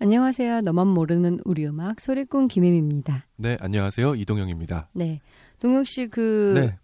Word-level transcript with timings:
안녕하세요. 0.00 0.60
너만 0.62 0.88
모르는 0.88 1.40
우리 1.44 1.66
음악 1.66 2.00
소리꾼 2.00 2.48
김혜미입니다. 2.48 3.26
네, 3.36 3.56
안녕하세요. 3.60 4.16
이동영입니다. 4.16 4.90
네. 4.92 5.20
동혁 5.60 5.86
씨, 5.86 6.08
그, 6.08 6.52
네. 6.56 6.76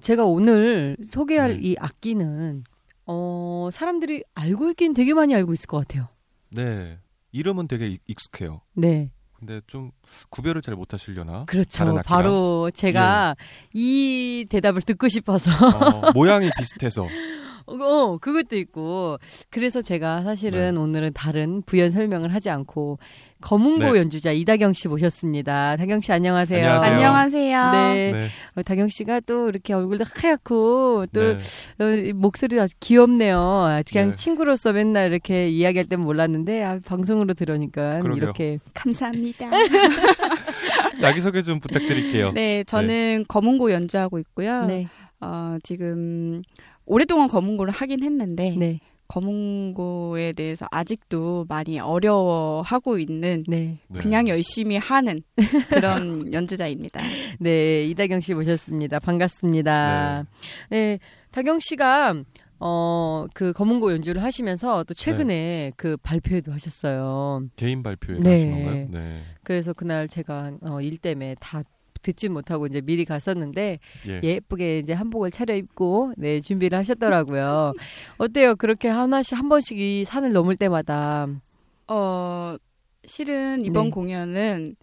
제가 0.00 0.24
오늘 0.24 0.96
소개할 1.08 1.54
네. 1.54 1.58
이 1.62 1.76
악기는, 1.78 2.64
어, 3.06 3.68
사람들이 3.72 4.24
알고 4.34 4.70
있긴 4.70 4.94
되게 4.94 5.14
많이 5.14 5.34
알고 5.34 5.52
있을 5.54 5.66
것 5.68 5.78
같아요. 5.78 6.08
네. 6.50 6.98
이름은 7.32 7.68
되게 7.68 7.86
익- 7.86 8.02
익숙해요. 8.08 8.60
네. 8.74 9.10
근데 9.32 9.60
좀 9.66 9.90
구별을 10.28 10.60
잘 10.60 10.74
못하시려나? 10.74 11.46
그렇죠. 11.46 12.02
바로 12.04 12.70
제가 12.74 13.36
예. 13.38 13.44
이 13.72 14.44
대답을 14.50 14.82
듣고 14.82 15.08
싶어서. 15.08 15.50
어, 15.50 16.10
모양이 16.12 16.50
비슷해서. 16.58 17.06
어, 17.78 18.18
그것도 18.18 18.56
있고. 18.56 19.18
그래서 19.50 19.82
제가 19.82 20.22
사실은 20.22 20.74
네. 20.74 20.80
오늘은 20.80 21.12
다른 21.14 21.62
부연 21.62 21.90
설명을 21.92 22.34
하지 22.34 22.50
않고 22.50 22.98
검은고 23.40 23.92
네. 23.92 24.00
연주자 24.00 24.32
이다경 24.32 24.72
씨 24.72 24.88
모셨습니다. 24.88 25.76
다경 25.76 26.00
씨 26.00 26.12
안녕하세요. 26.12 26.58
안녕하세요. 26.58 26.92
안녕하세요. 26.92 27.70
네. 27.72 28.12
네. 28.12 28.28
어, 28.56 28.62
다경 28.62 28.88
씨가 28.88 29.20
또 29.20 29.48
이렇게 29.48 29.72
얼굴도 29.72 30.04
하얗고 30.14 31.06
또 31.12 31.20
네. 31.20 31.38
어, 31.78 31.88
이 31.88 32.12
목소리도 32.12 32.60
아주 32.60 32.74
귀엽네요. 32.80 33.38
아, 33.38 33.82
그냥 33.90 34.10
네. 34.10 34.16
친구로서 34.16 34.72
맨날 34.72 35.10
이렇게 35.10 35.48
이야기할 35.48 35.86
땐 35.86 36.00
몰랐는데 36.00 36.62
아, 36.62 36.78
방송으로 36.84 37.34
들으니까 37.34 38.00
그러게요. 38.00 38.22
이렇게 38.22 38.58
감사합니다. 38.74 39.48
자기 41.00 41.20
소개 41.20 41.42
좀 41.42 41.60
부탁드릴게요. 41.60 42.32
네, 42.32 42.62
저는 42.64 43.24
검은고 43.26 43.72
연주하고 43.72 44.18
있고요. 44.18 44.62
네. 44.66 44.86
어, 45.20 45.56
지금 45.62 46.42
오랫동안 46.86 47.28
검은고를 47.28 47.72
하긴 47.72 48.02
했는데 48.02 48.54
네. 48.58 48.80
검은고에 49.08 50.32
대해서 50.32 50.66
아직도 50.70 51.46
많이 51.48 51.80
어려워하고 51.80 52.98
있는 52.98 53.44
네. 53.48 53.78
네. 53.88 54.00
그냥 54.00 54.28
열심히 54.28 54.76
하는 54.76 55.22
그런 55.68 56.32
연주자입니다. 56.32 57.00
네, 57.40 57.84
이다경 57.86 58.20
씨 58.20 58.34
모셨습니다. 58.34 59.00
반갑습니다. 59.00 60.26
네. 60.70 60.98
다경 61.32 61.58
씨가 61.60 62.22
어, 62.60 63.26
그 63.34 63.52
검은고 63.52 63.92
연주를 63.92 64.22
하시면서 64.22 64.84
또 64.84 64.94
최근에 64.94 65.72
그 65.76 65.96
발표회도 65.96 66.52
하셨어요. 66.52 67.46
개인 67.56 67.82
발표에 67.82 68.18
네. 68.20 68.30
하신 68.30 68.50
건가요? 68.52 68.86
네. 68.90 69.22
그래서 69.42 69.72
그날 69.72 70.06
제가 70.06 70.52
어, 70.62 70.80
일 70.80 70.98
때문에 70.98 71.34
다 71.40 71.62
듣지 72.02 72.28
못하고 72.28 72.66
이제 72.66 72.80
미리 72.80 73.04
갔었는데 73.04 73.78
예. 74.08 74.20
예쁘게 74.22 74.78
이제 74.78 74.92
한복을 74.92 75.30
차려입고 75.30 76.14
네 76.16 76.40
준비를 76.40 76.78
하셨더라고요. 76.78 77.72
어때요? 78.18 78.56
그렇게 78.56 78.88
하나씩 78.88 79.36
한 79.38 79.48
번씩 79.48 79.78
이 79.78 80.04
산을 80.04 80.32
넘을 80.32 80.56
때마다 80.56 81.26
어, 81.88 82.56
실은 83.04 83.64
이번 83.64 83.86
네. 83.86 83.90
공연은 83.90 84.76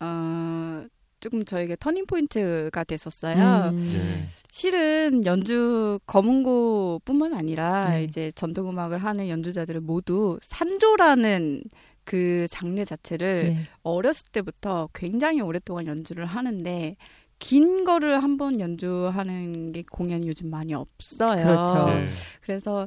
어, 0.00 0.84
조금 1.20 1.44
저에게 1.44 1.76
터닝 1.78 2.06
포인트가 2.06 2.82
됐었어요. 2.82 3.70
음, 3.70 3.92
예. 3.94 4.26
실은 4.50 5.24
연주 5.24 5.98
검은고뿐만 6.06 7.32
아니라 7.32 7.90
네. 7.90 8.04
이제 8.04 8.32
전통 8.34 8.68
음악을 8.68 8.98
하는 8.98 9.28
연주자들은 9.28 9.86
모두 9.86 10.38
산조라는 10.42 11.62
그 12.04 12.46
장르 12.48 12.84
자체를 12.84 13.44
네. 13.54 13.58
어렸을 13.82 14.26
때부터 14.32 14.88
굉장히 14.94 15.40
오랫동안 15.40 15.86
연주를 15.86 16.26
하는데 16.26 16.96
긴 17.38 17.84
거를 17.84 18.22
한 18.22 18.36
번 18.36 18.60
연주하는 18.60 19.72
게 19.72 19.82
공연이 19.90 20.28
요즘 20.28 20.48
많이 20.48 20.74
없어요. 20.74 21.42
그렇죠. 21.44 21.86
예. 21.90 22.08
그래서 22.40 22.86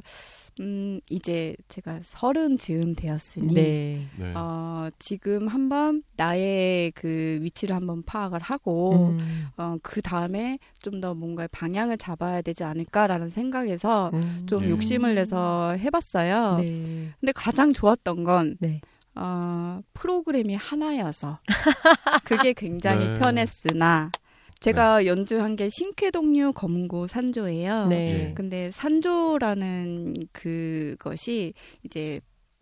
음 0.60 0.98
이제 1.10 1.54
제가 1.68 1.98
서른 2.02 2.56
즈음 2.56 2.94
되었으니 2.94 3.52
네. 3.52 4.06
네. 4.16 4.32
어 4.34 4.88
지금 4.98 5.48
한번 5.48 6.02
나의 6.16 6.92
그 6.94 7.38
위치를 7.42 7.76
한번 7.76 8.02
파악을 8.02 8.40
하고 8.40 9.10
음, 9.10 9.48
어, 9.58 9.76
그 9.82 10.00
다음에 10.00 10.58
좀 10.80 11.02
더 11.02 11.12
뭔가 11.14 11.46
방향을 11.52 11.98
잡아야 11.98 12.40
되지 12.40 12.64
않을까라는 12.64 13.28
생각에서 13.28 14.10
음. 14.14 14.44
좀 14.46 14.64
예. 14.64 14.70
욕심을 14.70 15.14
내서 15.14 15.72
해 15.78 15.90
봤어요. 15.90 16.56
네. 16.60 17.10
근데 17.20 17.32
가장 17.32 17.74
좋았던 17.74 18.24
건, 18.24 18.56
네. 18.60 18.80
어, 19.16 19.80
프로그램이 19.94 20.54
하나여서 20.54 21.40
그게 22.24 22.52
굉장히 22.52 23.06
네. 23.06 23.18
편했으나 23.18 24.10
제가 24.60 25.06
연주한 25.06 25.56
게 25.56 25.68
신쾌동류 25.68 26.52
검은고 26.54 27.06
산조예요. 27.06 27.88
네. 27.88 27.96
예. 28.28 28.34
근데 28.34 28.70
산조라는 28.70 30.28
그것이 30.32 31.52
이제 31.82 32.20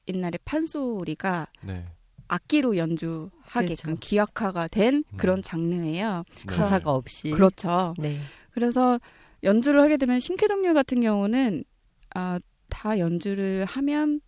옛날에 0.09 0.39
판소리가 0.45 1.49
네. 1.63 1.85
악기로 2.29 2.77
연주하게끔 2.77 3.77
그렇죠. 3.77 3.97
기악화가 4.01 4.69
된 4.69 5.05
음. 5.09 5.17
그런 5.17 5.43
장르예요. 5.43 6.25
네. 6.35 6.45
가사가 6.47 6.93
없이 6.93 7.31
그렇죠. 7.31 7.95
네. 7.99 8.19
그래서 8.51 8.99
연주를 9.43 9.81
하게 9.81 9.97
되면 9.97 10.21
신쾌동률 10.21 10.75
같은 10.75 11.01
경우는 11.01 11.65
아, 12.15 12.39
다 12.71 12.99
연주를 12.99 13.65
하면 13.67 14.21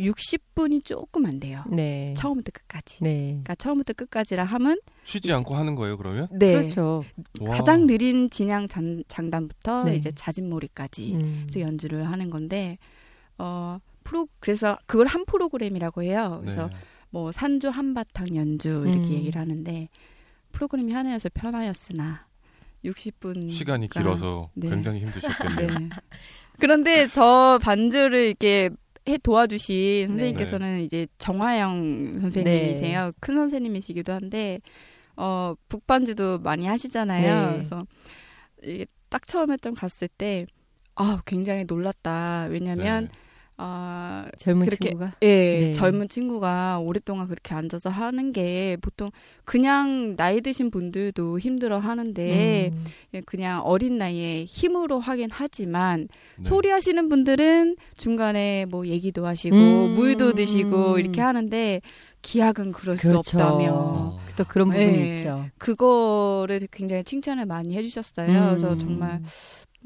60분이 0.00 0.84
조금 0.84 1.26
안 1.26 1.38
돼요. 1.38 1.62
네. 1.68 2.14
처음부터 2.16 2.50
끝까지. 2.52 3.02
네. 3.02 3.26
그러니까 3.28 3.54
처음부터 3.54 3.92
끝까지라 3.92 4.44
하면 4.44 4.80
쉬지 5.04 5.32
않고 5.32 5.54
하는 5.54 5.74
거예요, 5.74 5.96
그러면? 5.96 6.28
네. 6.32 6.52
그렇죠. 6.54 7.04
와. 7.40 7.56
가장 7.56 7.86
느린 7.86 8.30
진양 8.30 8.66
장, 8.66 9.02
장단부터 9.08 9.84
네. 9.84 9.96
이제 9.96 10.10
자진몰이까지 10.12 11.14
음. 11.14 11.46
그래서 11.46 11.60
연주를 11.60 12.10
하는 12.10 12.30
건데 12.30 12.78
어 13.38 13.78
프로 14.02 14.26
그래서 14.40 14.78
그걸 14.86 15.06
한 15.06 15.24
프로그램이라고 15.24 16.02
해요. 16.02 16.38
그래서 16.42 16.68
네. 16.68 16.76
뭐 17.10 17.32
산조 17.32 17.70
한바탕 17.70 18.34
연주 18.36 18.84
이렇게 18.86 19.06
음. 19.06 19.12
얘기를 19.12 19.40
하는데 19.40 19.88
프로그램이 20.52 20.92
하나여서 20.92 21.28
편하였으나 21.34 22.26
60분 22.84 23.50
시간이 23.50 23.88
길어서 23.88 24.50
네. 24.54 24.70
굉장히 24.70 25.00
힘드셨겠네요. 25.00 25.68
네. 25.78 25.88
그런데 26.58 27.06
저 27.08 27.58
반주를 27.62 28.26
이렇게 28.26 28.70
해 29.08 29.18
도와주신 29.18 30.08
선생님께서는 30.08 30.76
네. 30.78 30.84
이제 30.84 31.06
정화영 31.18 32.20
선생님이세요. 32.20 33.12
큰 33.20 33.34
선생님이시기도 33.34 34.12
한데 34.12 34.60
어 35.16 35.54
북반주도 35.68 36.38
많이 36.38 36.66
하시잖아요. 36.66 37.46
네. 37.46 37.52
그래서 37.52 37.86
이게 38.62 38.86
딱 39.08 39.26
처음에 39.26 39.56
좀 39.56 39.74
갔을 39.74 40.08
때 40.08 40.46
아, 40.94 41.22
굉장히 41.24 41.64
놀랐다. 41.64 42.46
왜냐면 42.50 43.04
네. 43.06 43.10
아, 43.62 44.26
젊은 44.38 44.64
그렇게- 44.64 44.88
친구가 44.88 45.12
예, 45.22 45.26
네. 45.26 45.72
젊은 45.72 46.08
친구가 46.08 46.78
오랫동안 46.78 47.28
그렇게 47.28 47.54
앉아서 47.54 47.90
하는 47.90 48.32
게 48.32 48.78
보통 48.80 49.10
그냥 49.44 50.16
나이 50.16 50.40
드신 50.40 50.70
분들도 50.70 51.38
힘들어 51.38 51.78
하는데 51.78 52.70
음. 52.72 52.84
예, 53.14 53.20
그냥 53.20 53.60
어린 53.64 53.98
나이에 53.98 54.44
힘으로 54.46 54.98
하긴 54.98 55.28
하지만 55.30 56.08
네. 56.38 56.48
소리 56.48 56.70
하시는 56.70 57.08
분들은 57.10 57.76
중간에 57.98 58.64
뭐 58.70 58.86
얘기도 58.86 59.26
하시고 59.26 59.54
음. 59.56 59.94
물도 59.94 60.32
드시고 60.32 60.98
이렇게 60.98 61.20
하는데 61.20 61.82
기악은 62.22 62.72
그럴 62.72 62.96
수 62.96 63.08
그렇죠. 63.08 63.38
없다며 63.38 63.72
어. 63.74 64.20
또 64.36 64.44
그런 64.48 64.68
부분이 64.70 64.86
네. 64.96 65.16
있죠. 65.18 65.46
그거를 65.58 66.60
굉장히 66.70 67.04
칭찬을 67.04 67.44
많이 67.46 67.74
해주셨어요. 67.76 68.26
그래서 68.26 68.72
음. 68.72 68.78
정말 68.78 69.22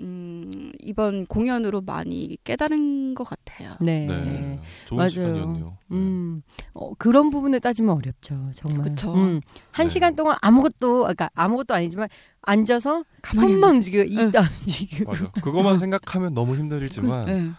음, 0.00 0.72
이번 0.80 1.26
공연으로 1.26 1.80
많이 1.82 2.36
깨달은 2.44 3.14
것 3.14 3.24
같아요. 3.24 3.76
네. 3.80 4.06
네. 4.06 4.60
좋은 4.86 4.96
맞아요. 4.98 5.08
시간이었네요. 5.10 5.78
네. 5.88 5.96
음, 5.96 6.42
어, 6.72 6.92
그런 6.94 7.30
부분을 7.30 7.60
따지면 7.60 7.96
어렵죠, 7.96 8.50
정말. 8.54 8.88
그쵸. 8.88 9.14
음, 9.14 9.40
한 9.70 9.86
네. 9.86 9.92
시간 9.92 10.16
동안 10.16 10.36
아무것도, 10.42 10.98
그러니까 11.00 11.30
아무것도 11.34 11.74
아니지만 11.74 12.08
앉아서 12.42 13.04
손만. 13.22 13.76
움직이고 13.76 14.02
입도 14.04 14.38
안 14.38 14.44
움직이고. 14.60 15.10
맞아. 15.12 15.30
그것만 15.40 15.78
생각하면 15.78 16.34
너무 16.34 16.56
힘들지만 16.56 17.26
네. 17.26 17.50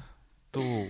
또 0.51 0.89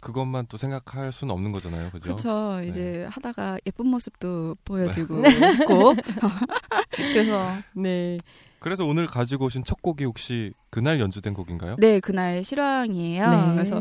그것만 0.00 0.46
또 0.48 0.56
생각할 0.56 1.10
수는 1.10 1.34
없는 1.34 1.50
거잖아요. 1.50 1.90
그죠? 1.90 2.14
그렇죠. 2.14 2.58
네. 2.60 2.68
이제 2.68 3.06
하다가 3.10 3.58
예쁜 3.66 3.88
모습도 3.88 4.56
보여주고 4.64 5.24
싶고 5.50 5.94
그래서 7.12 7.60
네. 7.74 8.16
그래서 8.58 8.84
오늘 8.84 9.06
가지고 9.06 9.46
오신 9.46 9.64
첫 9.64 9.80
곡이 9.82 10.04
혹시 10.04 10.52
그날 10.70 11.00
연주된 11.00 11.34
곡인가요? 11.34 11.76
네 11.78 12.00
그날 12.00 12.42
실황이에요. 12.42 13.30
네. 13.30 13.52
그래서 13.54 13.80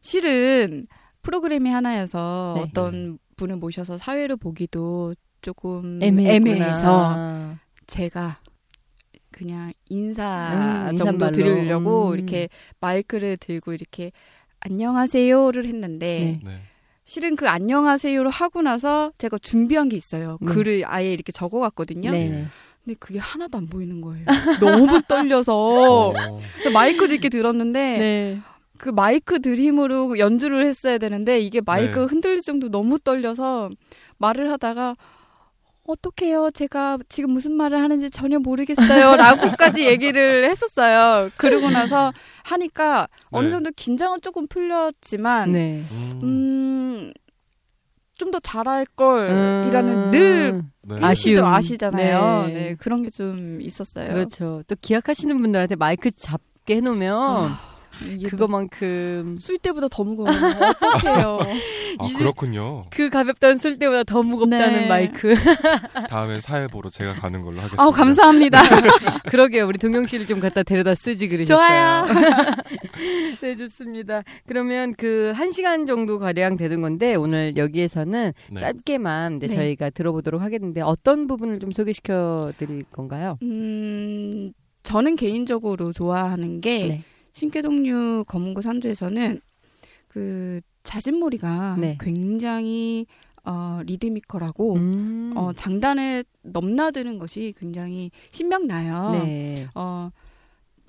실은 0.00 0.84
프로그램이 1.22 1.70
하나여서 1.70 2.54
네. 2.56 2.62
어떤 2.62 3.18
분을 3.36 3.56
모셔서 3.56 3.98
사회를 3.98 4.36
보기도 4.36 5.14
조금 5.40 5.98
애매했구나. 6.02 6.34
애매해서 6.34 7.56
제가 7.86 8.38
그냥 9.30 9.72
인사 9.88 10.88
음, 10.90 10.96
정도 10.96 11.26
인사말로. 11.26 11.32
드리려고 11.32 12.10
음. 12.10 12.14
이렇게 12.14 12.48
마이크를 12.80 13.36
들고 13.38 13.72
이렇게 13.72 14.12
안녕하세요를 14.60 15.66
했는데 15.66 16.38
네. 16.42 16.50
네. 16.50 16.60
실은 17.04 17.34
그 17.34 17.48
안녕하세요를 17.48 18.30
하고 18.30 18.62
나서 18.62 19.12
제가 19.18 19.38
준비한 19.38 19.88
게 19.88 19.96
있어요. 19.96 20.38
네. 20.40 20.52
글을 20.52 20.82
아예 20.86 21.12
이렇게 21.12 21.32
적어갔거든요. 21.32 22.10
네. 22.10 22.46
근데 22.84 22.96
그게 22.98 23.18
하나도 23.18 23.58
안 23.58 23.66
보이는 23.66 24.00
거예요. 24.00 24.26
너무 24.60 25.00
떨려서 25.06 26.08
어, 26.08 26.40
마이크도 26.72 27.12
이렇게 27.12 27.28
들었는데 27.28 27.98
네. 27.98 28.40
그 28.76 28.88
마이크 28.88 29.40
들힘으로 29.40 30.18
연주를 30.18 30.66
했어야 30.66 30.98
되는데 30.98 31.38
이게 31.38 31.60
마이크가 31.64 32.00
네. 32.00 32.06
흔들릴 32.06 32.42
정도 32.42 32.68
너무 32.68 32.98
떨려서 32.98 33.70
말을 34.18 34.50
하다가 34.50 34.96
어떡해요. 35.84 36.50
제가 36.52 36.98
지금 37.08 37.30
무슨 37.30 37.52
말을 37.52 37.78
하는지 37.80 38.10
전혀 38.10 38.38
모르겠어요. 38.38 39.14
라고까지 39.16 39.86
얘기를 39.86 40.48
했었어요. 40.48 41.30
그러고 41.36 41.70
나서 41.70 42.12
하니까 42.44 43.08
어느 43.30 43.46
네. 43.46 43.50
정도 43.50 43.70
긴장은 43.74 44.20
조금 44.20 44.46
풀렸지만 44.48 45.52
네. 45.52 45.82
음, 45.92 46.20
음, 46.22 47.12
좀 48.22 48.30
더 48.30 48.38
잘할 48.40 48.86
걸이라는 48.96 49.92
음. 49.92 50.10
늘 50.12 50.62
네. 50.82 50.96
아쉬움. 51.02 51.44
아시잖아요. 51.44 52.46
네. 52.46 52.52
네. 52.52 52.74
그런 52.78 53.02
게 53.02 53.10
좀 53.10 53.60
있었어요. 53.60 54.08
그렇죠. 54.12 54.62
또 54.68 54.76
기억하시는 54.80 55.38
분들한테 55.40 55.74
마이크 55.76 56.10
잡게 56.12 56.76
해놓으면 56.76 57.18
아, 57.20 57.58
그거만큼 58.28 59.36
술 59.38 59.58
때보다 59.58 59.88
더 59.88 60.04
무거워요. 60.04 60.34
어떡해요. 60.36 61.38
아 61.98 62.04
이제- 62.04 62.18
그렇군요. 62.18 62.84
그 62.90 63.10
가볍다는 63.10 63.58
쓸 63.58 63.78
때보다 63.78 64.04
더 64.04 64.22
무겁다는 64.22 64.72
네. 64.82 64.86
마이크. 64.88 65.34
다음엔 66.08 66.40
사회 66.40 66.66
보러 66.66 66.90
제가 66.90 67.14
가는 67.14 67.40
걸로 67.42 67.58
하겠습니다. 67.58 67.82
아우 67.82 67.90
감사합니다. 67.90 68.62
그러게요. 69.28 69.66
우리 69.66 69.78
동영 69.78 70.06
씨를 70.06 70.26
좀 70.26 70.40
갖다 70.40 70.62
데려다 70.62 70.94
쓰지 70.94 71.28
그러셨어요. 71.28 71.56
좋아요. 71.56 72.06
네, 73.40 73.54
좋습니다. 73.56 74.22
그러면 74.46 74.94
그한 74.94 75.52
시간 75.52 75.86
정도 75.86 76.18
가량 76.18 76.56
되는 76.56 76.80
건데 76.80 77.14
오늘 77.14 77.56
여기에서는 77.56 78.32
네. 78.50 78.60
짧게만 78.60 79.36
이제 79.38 79.46
네. 79.48 79.54
저희가 79.56 79.90
들어보도록 79.90 80.40
하겠는데 80.42 80.80
어떤 80.80 81.26
부분을 81.26 81.58
좀 81.58 81.72
소개시켜 81.72 82.52
드릴 82.58 82.84
건가요? 82.84 83.38
음, 83.42 84.52
저는 84.82 85.16
개인적으로 85.16 85.92
좋아하는 85.92 86.60
게 86.60 86.86
네. 86.88 87.02
신께동류 87.32 88.24
검은고 88.28 88.60
산주에서는 88.60 89.40
그 90.08 90.60
자진몰이가 90.82 91.76
네. 91.78 91.96
굉장히 92.00 93.06
어, 93.44 93.80
리드미컬하고 93.84 94.74
음. 94.74 95.32
어, 95.36 95.52
장단을 95.52 96.24
넘나드는 96.42 97.18
것이 97.18 97.54
굉장히 97.58 98.10
신명나요. 98.30 99.12
네. 99.24 99.66
어, 99.74 100.10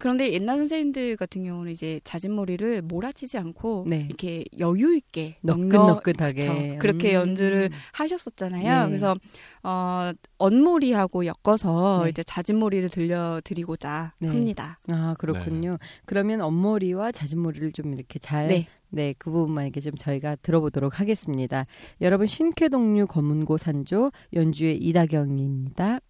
그런데 0.03 0.33
옛날 0.33 0.57
선생님들 0.57 1.15
같은 1.15 1.45
경우는 1.45 1.71
이제 1.71 2.01
자진몰이를 2.03 2.81
몰아치지 2.81 3.38
않고 3.38 3.85
네. 3.88 4.05
이렇게 4.09 4.44
여유 4.59 4.94
있게 4.97 5.38
너끈너끈하게. 5.44 6.45
그쵸. 6.45 6.77
그렇게 6.79 7.11
음. 7.11 7.21
연주를 7.21 7.69
하셨었잖아요. 7.94 8.81
네. 8.81 8.88
그래서 8.88 9.15
어 9.63 10.11
언몰이하고 10.39 11.23
엮어서 11.25 12.01
네. 12.03 12.09
이제 12.09 12.21
자진몰이를 12.21 12.89
들려드리고자 12.89 14.15
네. 14.19 14.27
합니다. 14.27 14.77
아, 14.89 15.15
그렇군요. 15.17 15.77
그러면 16.03 16.41
엄머리와 16.41 17.13
자진머리를 17.13 17.71
좀 17.71 17.94
이렇게 17.94 18.19
잘 18.19 18.47
네. 18.47 18.67
네, 18.89 19.15
그 19.17 19.31
부분만 19.31 19.63
이렇게 19.63 19.79
좀 19.79 19.94
저희가 19.95 20.35
들어보도록 20.35 21.00
하겠습니다. 21.00 21.65
여러분 22.01 22.27
신쾌동류 22.27 23.07
검은고 23.07 23.55
산조 23.55 24.11
연주의 24.33 24.75
이다경입니다. 24.79 26.01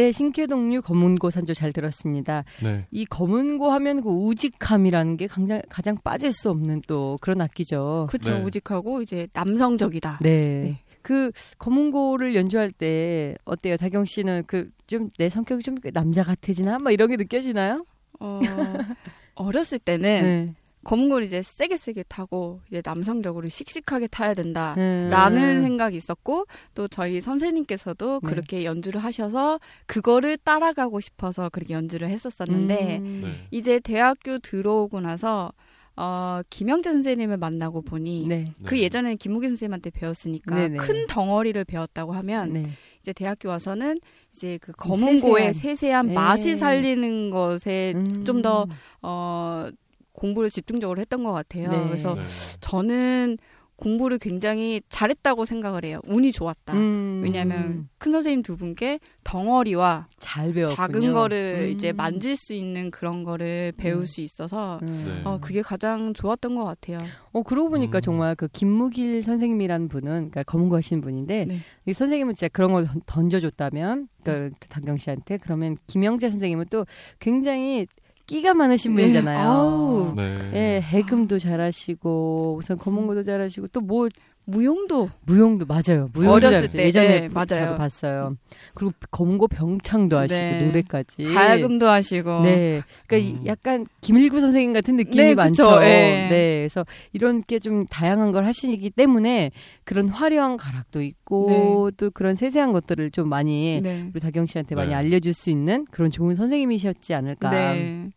네, 0.00 0.12
신캐동류 0.12 0.80
검은고 0.82 1.28
산조 1.30 1.52
잘 1.52 1.72
들었습니다. 1.72 2.44
네. 2.62 2.86
이 2.90 3.04
검은고 3.04 3.70
하면 3.72 4.02
그 4.02 4.08
우직함이라는 4.08 5.16
게 5.18 5.26
가장, 5.26 5.60
가장 5.68 5.96
빠질 6.02 6.32
수 6.32 6.48
없는 6.48 6.82
또 6.88 7.18
그런 7.20 7.40
악기죠. 7.42 8.06
그쵸 8.08 8.32
네. 8.38 8.42
우직하고 8.42 9.02
이제 9.02 9.28
남성적이다. 9.34 10.20
네. 10.22 10.30
네. 10.62 10.78
그 11.02 11.30
검은고를 11.58 12.34
연주할 12.34 12.70
때 12.70 13.34
어때요? 13.44 13.76
다경 13.76 14.04
씨는 14.04 14.44
그 14.46 14.70
좀 14.86 15.08
내 15.18 15.28
성격이 15.28 15.62
좀 15.62 15.76
남자 15.92 16.22
같아지나? 16.22 16.78
막 16.80 16.90
이런 16.90 17.10
게 17.10 17.16
느껴지나요? 17.16 17.84
어, 18.18 18.40
어렸을 19.36 19.78
때는 19.78 20.22
네. 20.22 20.54
검은고를 20.84 21.26
이제 21.26 21.42
세게 21.42 21.76
세게 21.76 22.04
타고 22.08 22.60
이제 22.68 22.80
남성적으로 22.84 23.48
씩씩하게 23.48 24.06
타야 24.08 24.34
된다. 24.34 24.74
음. 24.78 25.08
라는 25.10 25.62
생각이 25.62 25.96
있었고 25.96 26.46
또 26.74 26.88
저희 26.88 27.20
선생님께서도 27.20 28.20
네. 28.22 28.28
그렇게 28.28 28.64
연주를 28.64 29.02
하셔서 29.02 29.60
그거를 29.86 30.38
따라가고 30.38 31.00
싶어서 31.00 31.48
그렇게 31.50 31.74
연주를 31.74 32.08
했었었는데 32.08 32.98
음. 32.98 33.20
네. 33.24 33.46
이제 33.50 33.78
대학교 33.80 34.38
들어오고 34.38 35.00
나서 35.00 35.52
어 35.96 36.40
김영재 36.48 36.88
선생님을 36.90 37.36
만나고 37.36 37.82
보니 37.82 38.26
네. 38.26 38.52
그 38.64 38.74
네. 38.74 38.82
예전에 38.82 39.16
김우기 39.16 39.48
선생님한테 39.48 39.90
배웠으니까 39.90 40.54
네네. 40.54 40.76
큰 40.78 41.06
덩어리를 41.06 41.62
배웠다고 41.64 42.12
하면 42.12 42.52
네. 42.54 42.70
이제 43.00 43.12
대학교 43.12 43.50
와서는 43.50 43.98
이제 44.32 44.58
그좀 44.62 44.74
검은고의 44.78 45.52
세세한. 45.52 45.52
세세한 45.52 46.06
네. 46.06 46.14
맛을 46.14 46.56
살리는 46.56 47.30
것에 47.30 47.92
음. 47.96 48.24
좀 48.24 48.40
더, 48.40 48.66
어 49.02 49.68
공부를 50.12 50.50
집중적으로 50.50 51.00
했던 51.00 51.22
것 51.24 51.32
같아요. 51.32 51.70
네. 51.70 51.84
그래서 51.84 52.14
네. 52.14 52.22
저는 52.60 53.38
공부를 53.76 54.18
굉장히 54.18 54.82
잘했다고 54.90 55.46
생각을 55.46 55.86
해요. 55.86 56.00
운이 56.04 56.32
좋았다. 56.32 56.74
음. 56.74 57.22
왜냐하면 57.24 57.88
큰 57.96 58.12
선생님 58.12 58.42
두 58.42 58.58
분께 58.58 58.98
덩어리와 59.24 60.06
잘 60.18 60.52
배웠군요. 60.52 60.76
작은 60.76 61.12
거를 61.14 61.68
음. 61.68 61.68
이제 61.70 61.90
만질 61.90 62.36
수 62.36 62.52
있는 62.52 62.90
그런 62.90 63.24
거를 63.24 63.72
배울 63.78 64.00
음. 64.02 64.04
수 64.04 64.20
있어서 64.20 64.80
음. 64.82 65.04
네. 65.06 65.22
어, 65.24 65.38
그게 65.40 65.62
가장 65.62 66.12
좋았던 66.12 66.56
것 66.56 66.64
같아요. 66.64 66.98
어 67.32 67.42
그러고 67.42 67.70
보니까 67.70 68.00
음. 68.00 68.02
정말 68.02 68.34
그 68.34 68.48
김무길 68.48 69.22
선생님이라는 69.22 69.88
분은 69.88 70.10
그러니까 70.10 70.42
검은고 70.42 70.76
하시는 70.76 71.00
분인데 71.00 71.46
네. 71.46 71.60
이 71.86 71.94
선생님은 71.94 72.34
진짜 72.34 72.48
그런 72.48 72.72
걸 72.72 72.84
던- 72.84 73.00
던져줬다면 73.06 74.08
그러니까 74.22 74.56
당경 74.68 74.98
씨한테 74.98 75.38
그러면 75.38 75.78
김영재 75.86 76.28
선생님은 76.28 76.66
또 76.70 76.84
굉장히 77.18 77.86
끼가 78.30 78.54
많으신 78.54 78.94
네. 78.94 79.02
분이잖아요. 79.02 79.38
아우. 79.48 80.12
네. 80.16 80.38
예, 80.54 80.80
해금도 80.80 81.38
잘하시고 81.38 82.56
우선 82.58 82.78
검은고도 82.78 83.22
잘하시고 83.24 83.68
또 83.68 83.80
뭐 83.80 84.08
무용도 84.46 85.08
무용도 85.26 85.64
맞아요. 85.66 86.08
무용도 86.12 86.48
어렸을. 86.48 86.68
때, 86.68 86.84
예전에 86.86 87.20
네, 87.20 87.28
맞아요. 87.28 87.46
저도 87.46 87.76
봤어요. 87.76 88.36
그리고 88.74 88.92
검은고 89.12 89.46
병창도 89.46 90.18
하시고 90.18 90.40
네. 90.40 90.66
노래까지. 90.66 91.22
가야금도 91.22 91.86
하시고 91.88 92.40
네, 92.42 92.82
그러니까 93.06 93.38
음. 93.38 93.44
이 93.44 93.46
약간 93.48 93.86
김일구 94.00 94.40
선생님 94.40 94.72
같은 94.72 94.96
느낌이 94.96 95.16
네, 95.16 95.34
많죠. 95.34 95.78
예. 95.82 96.28
네, 96.30 96.58
그래서 96.60 96.84
이런 97.12 97.42
게 97.42 97.60
좀 97.60 97.84
다양한 97.86 98.32
걸 98.32 98.46
하시기 98.46 98.88
때문에 98.90 99.50
그런 99.84 100.08
화려한 100.08 100.56
가락도 100.56 101.02
있고 101.02 101.90
또 101.98 102.10
그런 102.10 102.34
세세한 102.34 102.72
것들을 102.72 103.10
좀 103.10 103.28
많이 103.28 103.80
네. 103.82 104.08
우리 104.12 104.18
다경 104.20 104.46
씨한테 104.46 104.74
많이 104.74 104.88
네. 104.88 104.94
알려줄 104.94 105.34
수 105.34 105.50
있는 105.50 105.84
그런 105.90 106.10
좋은 106.10 106.34
선생님이셨지 106.34 107.12
않을까. 107.14 107.50
네. 107.50 108.08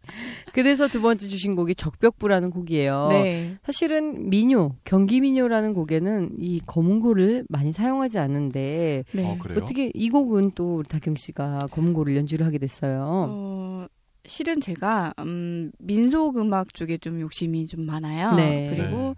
그래서 0.53 0.88
두 0.88 1.01
번째 1.01 1.27
주신 1.27 1.56
곡이 1.56 1.75
적벽부라는 1.75 2.51
곡이에요. 2.51 3.08
네. 3.12 3.56
사실은 3.65 4.30
민요, 4.30 4.75
경기 4.86 5.20
민요라는 5.20 5.74
곡에는 5.74 6.23
이 6.38 6.60
검은고를 6.65 7.46
많이 7.50 7.72
사용하지 7.72 8.20
않는데 8.20 9.03
네. 9.12 9.25
어, 9.32 9.38
그래요? 9.39 9.60
어떻게 9.62 9.92
이 9.94 10.10
곡은 10.10 10.51
또 10.56 10.77
우리 10.77 10.88
다경 10.88 11.15
씨가 11.15 11.60
검은고를 11.72 12.15
연주를 12.15 12.46
하게 12.46 12.58
됐어요. 12.58 13.27
어, 13.30 13.88
실은 14.25 14.62
제가 14.62 15.13
음, 15.20 15.72
민속 15.80 16.38
음악 16.38 16.74
쪽에 16.74 16.98
좀 16.98 17.20
욕심이 17.20 17.68
좀 17.68 17.86
많아요. 17.86 18.34
네. 18.36 18.68
그리고 18.70 18.98
네. 19.10 19.13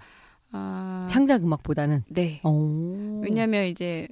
아, 0.51 1.07
창작 1.09 1.43
음악보다는. 1.43 2.03
네. 2.09 2.39
오. 2.43 3.21
왜냐면 3.21 3.65
이제 3.65 4.07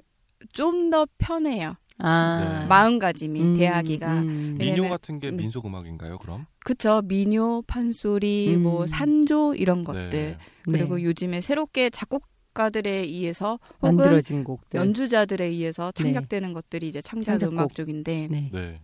좀 0.52 0.90
더 0.90 1.08
편해요. 1.18 1.76
아. 2.00 2.60
네. 2.62 2.68
마음가짐이 2.68 3.42
음, 3.42 3.58
대하기가. 3.58 4.14
음. 4.24 4.58
왜냐면- 4.60 4.82
민요 4.82 4.90
같은 4.90 5.20
게 5.20 5.32
네. 5.32 5.38
민속 5.38 5.66
음악인가요? 5.66 6.18
그럼? 6.18 6.46
그쵸. 6.66 7.02
민요, 7.06 7.62
판소리, 7.64 8.54
음. 8.56 8.64
뭐 8.64 8.86
산조 8.86 9.56
이런 9.56 9.84
것들. 9.84 10.10
네. 10.10 10.38
그리고 10.64 10.98
네. 10.98 11.04
요즘에 11.04 11.40
새롭게 11.42 11.90
작곡 11.90 12.24
가들에 12.54 12.90
의해서 12.90 13.60
혹은 13.82 13.96
만들어진 13.98 14.44
곡들. 14.44 14.80
연주자들에 14.80 15.46
의해서 15.46 15.92
창작되는 15.92 16.54
것들이 16.54 16.88
이제 16.90 17.02
창작 17.02 17.34
창작곡. 17.34 17.54
음악 17.54 17.76
쪽인데 17.76 18.28
네. 18.30 18.50
네. 18.52 18.80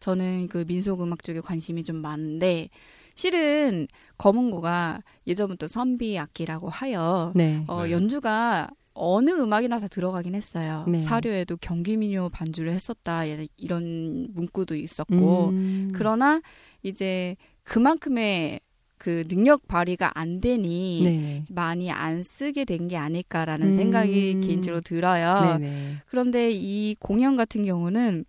저는 0.00 0.48
그 0.48 0.64
민속 0.66 1.00
음악 1.02 1.22
쪽에 1.22 1.40
관심이 1.40 1.84
좀 1.84 1.96
많은데 1.96 2.68
실은 3.14 3.86
검은고가 4.18 5.02
예전부터 5.26 5.66
선비 5.68 6.18
악기라고 6.18 6.68
하여 6.68 7.32
네. 7.36 7.62
어, 7.68 7.84
네. 7.84 7.92
연주가 7.92 8.68
어느 8.94 9.30
음악이나 9.30 9.78
다 9.78 9.86
들어가긴 9.86 10.34
했어요. 10.34 10.84
네. 10.88 11.00
사료에도 11.00 11.56
경기민요 11.56 12.28
반주를 12.30 12.72
했었다 12.72 13.24
이런- 13.24 13.48
이런 13.56 14.28
문구도 14.34 14.74
있었고 14.76 15.48
음. 15.50 15.88
그러나 15.94 16.42
이제 16.82 17.36
그만큼의 17.62 18.60
그 19.02 19.26
능력 19.26 19.66
발휘가 19.66 20.12
안 20.14 20.40
되니 20.40 21.00
네. 21.02 21.44
많이 21.50 21.90
안 21.90 22.22
쓰게 22.22 22.64
된 22.64 22.86
게 22.86 22.96
아닐까라는 22.96 23.68
음. 23.68 23.72
생각이 23.72 24.40
개인적으로 24.40 24.80
들어요. 24.80 25.58
네네. 25.58 25.96
그런데 26.06 26.50
이 26.52 26.94
공연 27.00 27.36
같은 27.36 27.64
경우는 27.64 28.24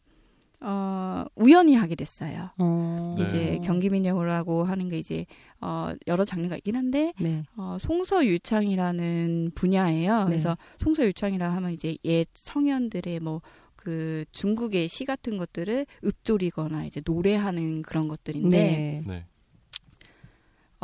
어, 0.61 1.25
우연히 1.35 1.75
하게 1.75 1.93
됐어요. 1.93 2.49
어. 2.57 3.11
네. 3.17 3.23
이제 3.23 3.59
경기민요라고 3.63 4.63
하는 4.63 4.87
게 4.89 4.97
이제 4.97 5.25
어, 5.61 5.91
여러 6.07 6.25
장르가 6.25 6.55
있긴 6.55 6.75
한데 6.75 7.13
네. 7.19 7.43
어, 7.55 7.77
송서유창이라는 7.79 9.51
분야예요. 9.53 10.19
네. 10.19 10.25
그래서 10.25 10.57
송서유창이라 10.79 11.53
하면 11.53 11.71
이제 11.71 11.97
옛 12.03 12.27
성현들의 12.33 13.19
뭐 13.19 13.41
그 13.83 14.23
중국의 14.31 14.87
시 14.87 15.03
같은 15.03 15.37
것들을 15.37 15.85
읊조리거나 16.05 16.85
이제 16.85 17.01
노래하는 17.05 17.81
그런 17.81 18.07
것들인데 18.07 18.57
네. 18.57 19.03
네. 19.05 19.25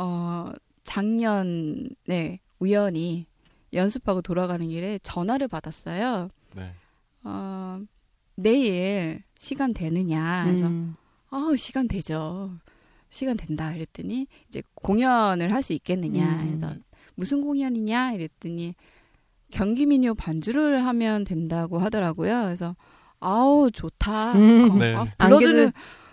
어 0.02 0.50
작년에 0.84 2.40
우연히 2.58 3.26
연습하고 3.72 4.22
돌아가는 4.22 4.66
길에 4.66 4.98
전화를 5.02 5.46
받았어요. 5.48 6.30
네. 6.56 6.72
어 7.24 7.80
내일 8.34 9.22
시간 9.38 9.72
되느냐 9.74 10.44
그래서 10.46 10.66
음. 10.66 10.96
아 11.30 11.52
시간 11.56 11.86
되죠. 11.86 12.50
시간 13.10 13.36
된다 13.36 13.74
이랬더니 13.74 14.26
이제 14.48 14.62
공연을 14.74 15.52
할 15.52 15.62
수 15.62 15.72
있겠느냐 15.74 16.24
음. 16.42 16.46
그래서 16.46 16.74
무슨 17.14 17.42
공연이냐 17.42 18.12
이랬더니 18.12 18.74
경기민요 19.50 20.14
반주를 20.14 20.84
하면 20.86 21.24
된다고 21.24 21.78
하더라고요. 21.78 22.42
그래서 22.44 22.74
아우 23.18 23.70
좋다. 23.70 24.32
음. 24.32 24.68
거- 24.70 24.74
네. 24.78 24.94
아, 24.94 25.00
안 25.18 25.28
불러주는 25.30 25.72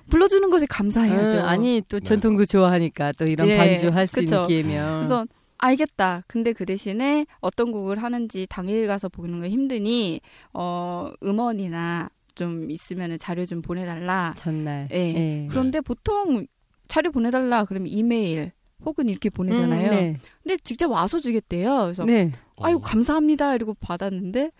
불러주는 0.09 0.49
것에 0.49 0.65
감사해야죠. 0.67 1.39
음, 1.39 1.43
아니 1.43 1.81
또 1.89 1.99
네. 1.99 2.05
전통도 2.05 2.45
좋아하니까 2.45 3.11
또 3.13 3.25
이런 3.25 3.47
예, 3.49 3.57
반주 3.57 3.89
할 3.89 4.07
수. 4.07 4.21
있는 4.21 4.43
기회면. 4.45 4.97
그래서 4.99 5.25
알겠다. 5.57 6.23
근데 6.27 6.53
그 6.53 6.65
대신에 6.65 7.25
어떤 7.39 7.71
곡을 7.71 8.01
하는지 8.01 8.45
당일 8.49 8.87
가서 8.87 9.09
보는 9.09 9.39
거 9.39 9.47
힘드니 9.47 10.21
어 10.53 11.11
음원이나 11.23 12.09
좀 12.35 12.69
있으면 12.69 13.17
자료 13.17 13.45
좀 13.45 13.61
보내달라. 13.61 14.33
전날. 14.37 14.87
예. 14.91 14.97
예. 14.97 15.47
그런데 15.49 15.81
보통 15.81 16.45
자료 16.87 17.11
보내달라 17.11 17.65
그러면 17.65 17.89
이메일 17.89 18.51
혹은 18.85 19.09
이렇게 19.09 19.29
보내잖아요. 19.29 19.89
음, 19.89 19.89
네. 19.89 20.17
근데 20.43 20.57
직접 20.63 20.91
와서 20.91 21.19
주겠대요. 21.19 21.81
그래서 21.83 22.05
네. 22.05 22.31
아이고 22.59 22.79
어. 22.79 22.81
감사합니다 22.81 23.55
이러고 23.55 23.73
받았는데 23.75 24.51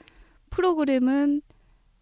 프로그램은 0.49 1.41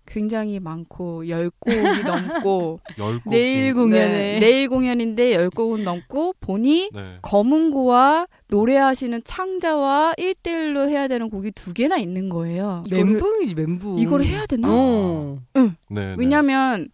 굉장히 0.05 0.59
많고 0.59 1.27
열 1.27 1.49
곡이 1.59 2.03
넘고 2.03 2.79
열 2.99 3.19
곡. 3.19 3.31
내일 3.31 3.73
공... 3.73 3.89
공연에. 3.89 4.07
네, 4.07 4.39
내일 4.39 4.69
공연인데 4.69 5.33
열 5.33 5.49
곡은 5.49 5.83
넘고 5.83 6.35
보니 6.39 6.91
네. 6.93 7.17
검은고와 7.21 8.27
노래하시는 8.47 9.23
창자와 9.23 10.13
1대1로 10.17 10.89
해야 10.89 11.07
되는 11.07 11.29
곡이 11.29 11.51
두 11.51 11.73
개나 11.73 11.97
있는 11.97 12.29
거예요. 12.29 12.83
멘붕이지 12.89 13.55
멘붕. 13.55 13.99
이걸 13.99 14.23
해야 14.23 14.45
되나? 14.45 14.67
어. 14.71 15.39
네. 15.53 15.71
네. 15.89 16.15
왜냐면 16.17 16.89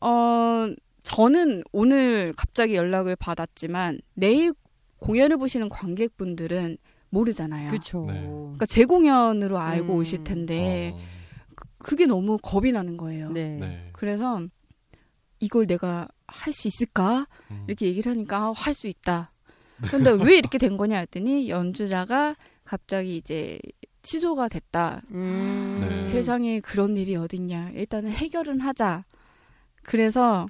어 0.00 0.68
저는 1.02 1.62
오늘 1.72 2.32
갑자기 2.36 2.74
연락을 2.74 3.16
받았지만 3.16 4.00
내일 4.14 4.52
공연을 4.98 5.36
보시는 5.36 5.68
관객분들은 5.68 6.78
모르잖아요. 7.10 7.70
그렇죠. 7.70 8.04
네. 8.06 8.22
그러니까 8.26 8.66
제 8.66 8.84
공연으로 8.84 9.58
알고 9.58 9.92
음. 9.92 9.98
오실 9.98 10.24
텐데 10.24 10.92
어. 10.94 10.98
그게 11.78 12.06
너무 12.06 12.38
겁이 12.42 12.72
나는 12.72 12.96
거예요. 12.96 13.30
네. 13.30 13.56
네. 13.60 13.90
그래서 13.92 14.42
이걸 15.40 15.66
내가 15.66 16.08
할 16.26 16.52
수 16.52 16.68
있을까? 16.68 17.26
음. 17.50 17.64
이렇게 17.66 17.86
얘기를 17.86 18.10
하니까 18.10 18.52
할수 18.54 18.88
있다. 18.88 19.32
그런데 19.82 20.10
왜 20.32 20.38
이렇게 20.38 20.58
된 20.58 20.76
거냐 20.76 20.98
했더니 20.98 21.48
연주자가 21.48 22.36
갑자기 22.64 23.16
이제 23.16 23.58
취소가 24.02 24.48
됐다. 24.48 25.02
음. 25.10 25.86
네. 25.88 26.04
세상에 26.12 26.60
그런 26.60 26.96
일이 26.96 27.16
어딨냐. 27.16 27.70
일단은 27.70 28.10
해결은 28.10 28.60
하자. 28.60 29.04
그래서 29.82 30.46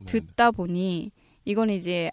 네. 0.00 0.06
듣다 0.06 0.50
보니 0.50 1.10
이건 1.44 1.70
이제 1.70 2.10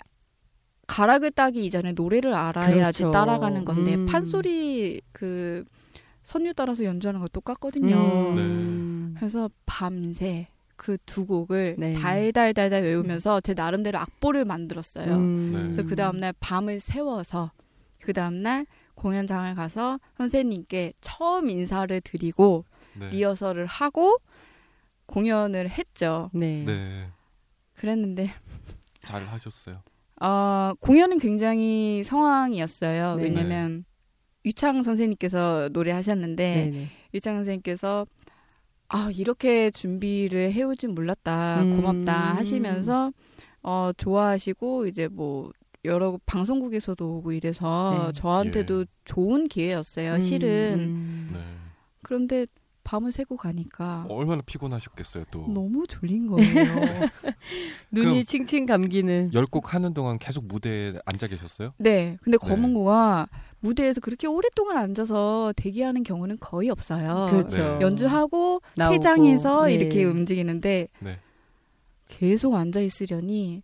가락을 0.88 1.32
따기 1.32 1.66
이전에 1.66 1.94
노래를 1.94 2.34
알아야지 2.34 3.04
그렇죠. 3.04 3.12
따라가는 3.12 3.66
건데 3.66 3.96
음. 3.96 4.06
판소리 4.06 5.02
그 5.12 5.64
선율 6.24 6.54
따라서 6.54 6.84
연주하는 6.84 7.20
거 7.20 7.28
똑같거든요. 7.28 7.96
음. 8.36 9.16
그래서 9.18 9.50
밤새 9.66 10.48
그 10.76 10.98
두 11.06 11.26
곡을 11.26 11.76
네. 11.78 11.94
달달달달 11.94 12.84
외우면서 12.84 13.42
제 13.42 13.54
나름대로 13.54 14.00
악보를 14.00 14.46
만들었어요. 14.46 15.16
음. 15.16 15.52
네. 15.54 15.62
그래서 15.64 15.84
그 15.84 15.96
다음날 15.96 16.34
밤을 16.40 16.80
세워서 16.80 17.52
그 18.02 18.14
다음날 18.14 18.66
공연장을 18.96 19.56
가서 19.56 20.00
선생님께 20.18 20.94
처음 21.02 21.50
인사를 21.50 22.00
드리고 22.02 22.66
네. 23.00 23.10
리허설을 23.10 23.66
하고 23.66 24.18
공연을 25.06 25.70
했죠. 25.70 26.30
네. 26.34 26.64
네. 26.66 27.10
그랬는데 27.76 28.30
잘 29.02 29.26
하셨어요. 29.26 29.82
어, 30.22 30.74
공연은 30.80 31.18
굉장히 31.20 32.04
성황이었어요. 32.04 33.16
네. 33.16 33.24
왜냐면 33.24 33.86
유창 34.46 34.84
선생님께서 34.84 35.70
노래하셨는데 35.72 36.56
네네. 36.72 36.88
유창 37.14 37.36
선생님께서 37.38 38.06
아 38.90 39.10
이렇게 39.16 39.72
준비를 39.72 40.52
해오진 40.52 40.94
몰랐다 40.94 41.64
음. 41.64 41.76
고맙다 41.78 42.36
하시면서 42.36 43.12
어 43.64 43.92
좋아하시고 43.98 44.88
이제 44.88 45.08
뭐 45.08 45.52
여러 45.86 46.20
방송국에서도 46.26 47.18
오고 47.18 47.32
이래서 47.34 48.12
네. 48.14 48.20
저한테도 48.20 48.82
예. 48.82 48.86
좋은 49.06 49.48
기회였어요. 49.48 50.16
음, 50.16 50.20
실은 50.20 50.74
음. 50.80 51.30
네. 51.34 51.40
그런데 52.02 52.46
밤을 52.86 53.14
새고 53.14 53.38
가니까 53.38 54.06
얼마나 54.10 54.42
피곤하셨겠어요, 54.42 55.24
또. 55.32 55.48
너무 55.48 55.88
졸린 55.88 56.28
거예요. 56.28 56.44
눈이 57.92 58.26
칭칭 58.26 58.66
감기는. 58.66 59.32
열 59.34 59.46
곡 59.46 59.74
하는 59.74 59.94
동안 59.94 60.20
계속 60.20 60.46
무대에 60.46 60.94
앉아 61.06 61.28
계셨어요? 61.28 61.74
네, 61.78 62.18
근데 62.22 62.38
네. 62.38 62.48
검은고가 62.48 63.28
무대에서 63.64 64.02
그렇게 64.02 64.28
오랫동안 64.28 64.76
앉아서 64.76 65.54
대기하는 65.56 66.04
경우는 66.04 66.38
거의 66.42 66.70
없어요. 66.70 67.28
그렇죠. 67.30 67.58
네. 67.58 67.78
연주하고 67.82 68.62
나오고. 68.76 68.94
퇴장해서 68.94 69.68
네. 69.68 69.74
이렇게 69.74 70.04
움직이는데 70.04 70.90
네. 71.00 71.20
계속 72.10 72.56
앉아 72.56 72.82
있으려니 72.82 73.64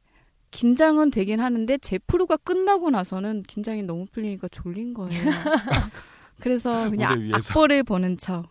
긴장은 0.51 1.11
되긴 1.11 1.41
하는데 1.41 1.77
제 1.79 1.97
프로가 1.99 2.37
끝나고 2.37 2.89
나서는 2.89 3.43
긴장이 3.43 3.83
너무 3.83 4.05
풀리니까 4.11 4.47
졸린 4.47 4.93
거예요. 4.93 5.11
그래서 6.39 6.89
그냥. 6.89 7.29
악보를 7.33 7.83
보는 7.83 8.17
척 8.17 8.45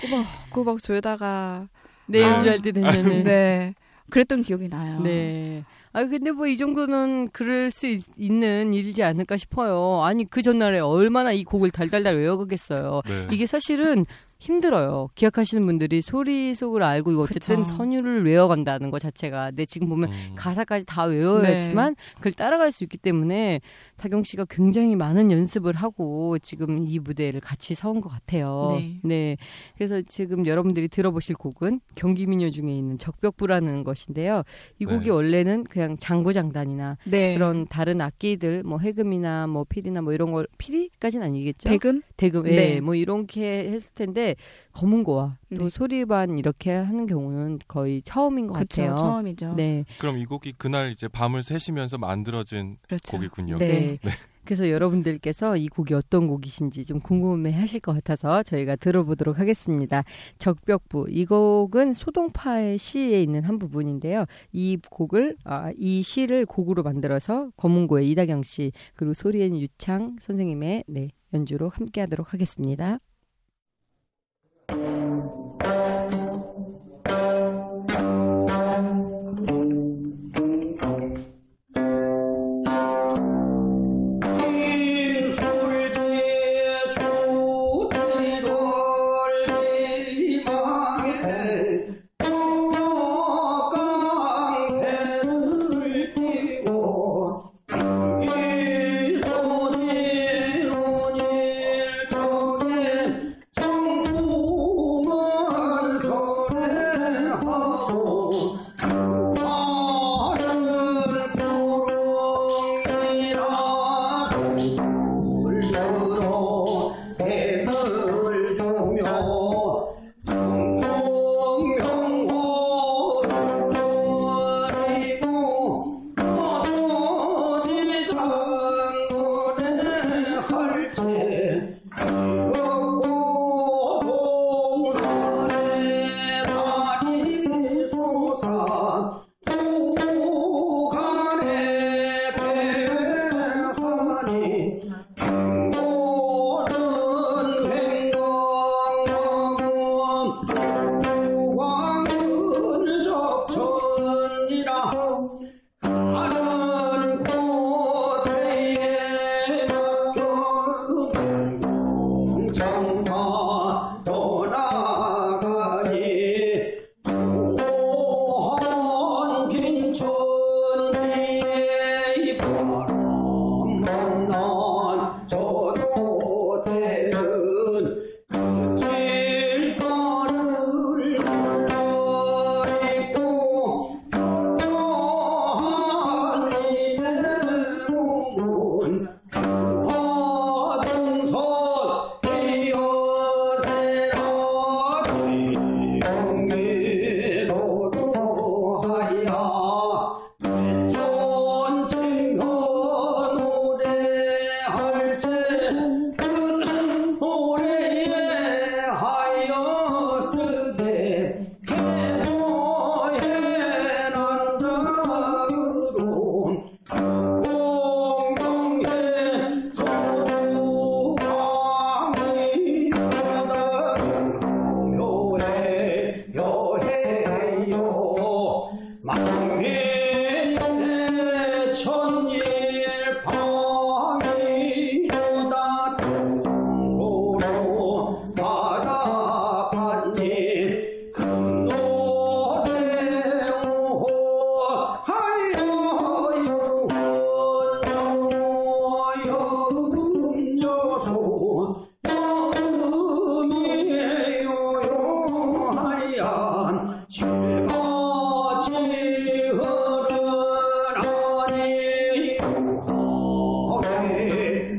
꾸벅꾸벅 0.00 0.82
졸다가 0.82 1.68
네, 2.06 2.24
아. 2.24 2.32
연주할 2.36 2.62
때 2.62 2.72
되면은. 2.72 3.22
네 3.24 3.74
그랬던 4.08 4.40
기억이 4.40 4.68
나요. 4.70 5.00
네. 5.02 5.64
아 5.92 6.04
근데 6.04 6.30
뭐 6.30 6.46
이 6.46 6.56
정도는 6.56 7.28
그럴 7.32 7.70
수 7.70 7.86
있, 7.86 8.02
는 8.18 8.74
일이지 8.74 9.02
않을까 9.02 9.36
싶어요. 9.36 10.02
아니 10.02 10.24
그 10.24 10.42
전날에 10.42 10.78
얼마나 10.80 11.32
이 11.32 11.44
곡을 11.44 11.70
달달달 11.70 12.16
외워가겠어요. 12.16 13.02
네. 13.06 13.28
이게 13.30 13.46
사실은 13.46 14.04
힘들어요. 14.38 15.08
기억하시는 15.16 15.66
분들이 15.66 16.00
소리 16.00 16.54
속을 16.54 16.82
알고 16.82 17.10
이거 17.10 17.22
어쨌든 17.22 17.64
그쵸. 17.64 17.74
선율을 17.74 18.24
외워간다는 18.24 18.90
것 18.90 19.00
자체가. 19.00 19.50
근데 19.50 19.66
지금 19.66 19.88
보면 19.88 20.12
음. 20.12 20.34
가사까지 20.36 20.86
다 20.86 21.04
외워야지만 21.04 21.96
그걸 22.16 22.32
따라갈 22.32 22.70
수 22.70 22.84
있기 22.84 22.98
때문에 22.98 23.60
타경 23.96 24.22
씨가 24.22 24.46
굉장히 24.48 24.94
많은 24.94 25.32
연습을 25.32 25.74
하고 25.74 26.38
지금 26.38 26.78
이 26.78 27.00
무대를 27.00 27.40
같이 27.40 27.74
서온 27.74 28.00
것 28.00 28.08
같아요. 28.08 28.80
네. 29.02 29.36
그래서 29.76 30.00
지금 30.02 30.46
여러분들이 30.46 30.86
들어보실 30.86 31.34
곡은 31.34 31.80
경기 31.96 32.26
민요 32.26 32.50
중에 32.50 32.70
있는 32.70 32.96
적벽부라는 32.96 33.82
것인데요. 33.82 34.44
이 34.78 34.84
곡이 34.84 35.06
네. 35.06 35.10
원래는 35.10 35.64
그냥 35.64 35.96
장구장단이나 35.98 36.96
네. 37.06 37.34
그런 37.34 37.66
다른 37.66 38.00
악기들 38.00 38.62
뭐 38.62 38.78
해금이나 38.78 39.48
뭐 39.48 39.64
피리나 39.68 40.00
뭐 40.00 40.12
이런 40.12 40.30
걸 40.30 40.46
피리까지는 40.58 41.26
아니겠죠? 41.26 41.68
대금 41.68 42.02
대금, 42.16 42.46
예, 42.46 42.54
네. 42.54 42.80
뭐 42.80 42.94
이렇게 42.94 43.70
했을 43.70 43.90
텐데 43.94 44.27
검은고와 44.72 45.38
또 45.56 45.64
네. 45.64 45.70
소리반 45.70 46.38
이렇게 46.38 46.70
하는 46.70 47.06
경우는 47.06 47.60
거의 47.68 48.02
처음인 48.02 48.46
것 48.46 48.54
그쵸 48.54 48.82
같아요. 48.82 48.96
처음이죠. 48.96 49.54
네, 49.54 49.84
그럼 49.98 50.18
이 50.18 50.24
곡이 50.24 50.54
그날 50.58 50.90
이제 50.90 51.08
밤을 51.08 51.42
새시면서 51.42 51.98
만들어진 51.98 52.78
그렇죠. 52.86 53.16
곡이군요. 53.16 53.58
네. 53.58 53.98
그래서 54.48 54.70
여러분들께서 54.70 55.58
이 55.58 55.68
곡이 55.68 55.92
어떤 55.92 56.26
곡이신지 56.26 56.86
좀 56.86 57.00
궁금해 57.00 57.52
하실 57.52 57.80
것 57.80 57.92
같아서 57.92 58.42
저희가 58.42 58.76
들어보도록 58.76 59.38
하겠습니다. 59.38 60.04
적벽부. 60.38 61.04
이 61.10 61.26
곡은 61.26 61.92
소동파의 61.92 62.78
시에 62.78 63.22
있는 63.22 63.44
한 63.44 63.58
부분인데요. 63.58 64.24
이 64.52 64.78
곡을, 64.90 65.36
아, 65.44 65.70
이 65.76 66.00
시를 66.00 66.46
곡으로 66.46 66.82
만들어서 66.82 67.50
검은고의 67.58 68.10
이다경 68.10 68.42
씨, 68.42 68.72
그리고 68.94 69.12
소리엔 69.12 69.54
유창 69.54 70.16
선생님의 70.18 70.84
네, 70.86 71.08
연주로 71.34 71.68
함께 71.68 72.00
하도록 72.00 72.32
하겠습니다. 72.32 73.00
Thank 75.60 76.12
you. 76.12 76.17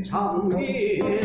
참민 0.09 1.18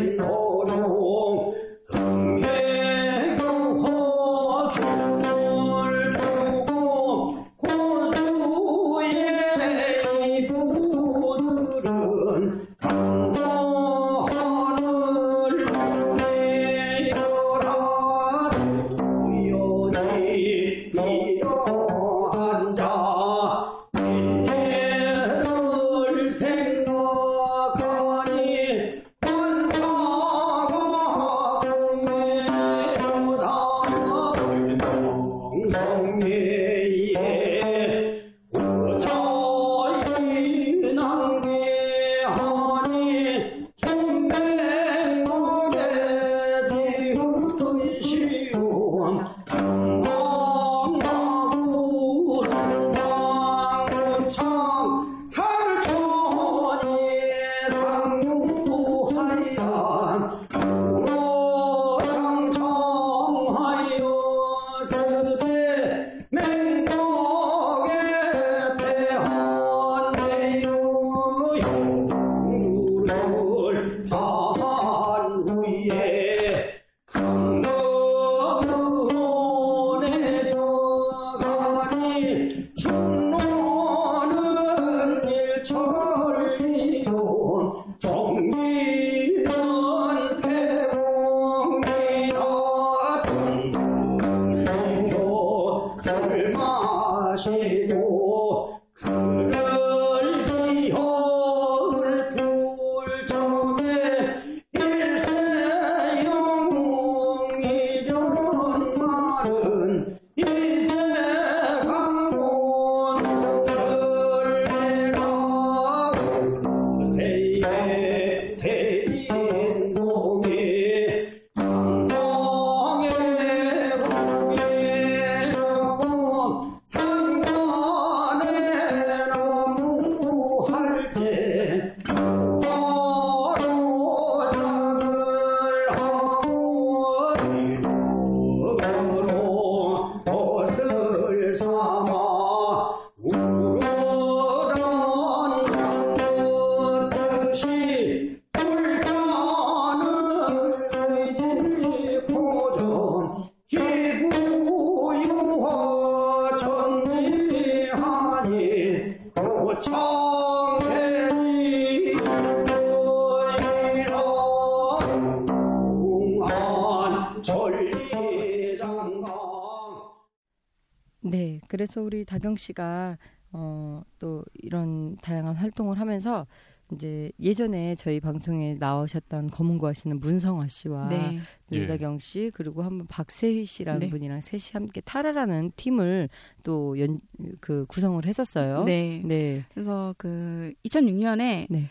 그래서 171.94 172.06
우리 172.06 172.24
다경 172.24 172.56
씨가 172.56 173.16
어, 173.52 174.02
또 174.18 174.44
이런 174.54 175.14
다양한 175.18 175.54
활동을 175.54 176.00
하면서 176.00 176.44
이제 176.92 177.30
예전에 177.38 177.94
저희 177.94 178.18
방송에 178.18 178.74
나오셨던 178.74 179.50
검은고 179.50 179.86
하시는 179.86 180.18
문성화 180.18 180.66
씨와 180.66 181.08
네. 181.08 181.38
예. 181.72 181.76
이다경 181.76 182.18
씨 182.18 182.50
그리고 182.52 182.82
한번 182.82 183.06
박세희 183.06 183.64
씨라는 183.64 184.00
네. 184.00 184.10
분이랑 184.10 184.40
셋이 184.40 184.72
함께 184.72 185.00
타라라는 185.02 185.70
팀을 185.76 186.28
또 186.64 186.96
연 186.98 187.20
그 187.60 187.86
구성을 187.86 188.24
했었어요. 188.26 188.82
네. 188.82 189.22
네. 189.24 189.64
그래서 189.72 190.12
그 190.18 190.72
2006년에 190.86 191.68
네. 191.70 191.88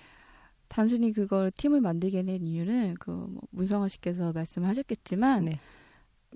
단순히 0.67 1.13
그걸 1.13 1.49
팀을 1.51 1.79
만들게 1.79 2.23
된 2.23 2.43
이유는 2.43 2.95
그뭐 2.95 3.39
문성아 3.51 3.87
씨께서 3.87 4.33
말씀하셨겠지만 4.33 5.45
네. 5.45 5.59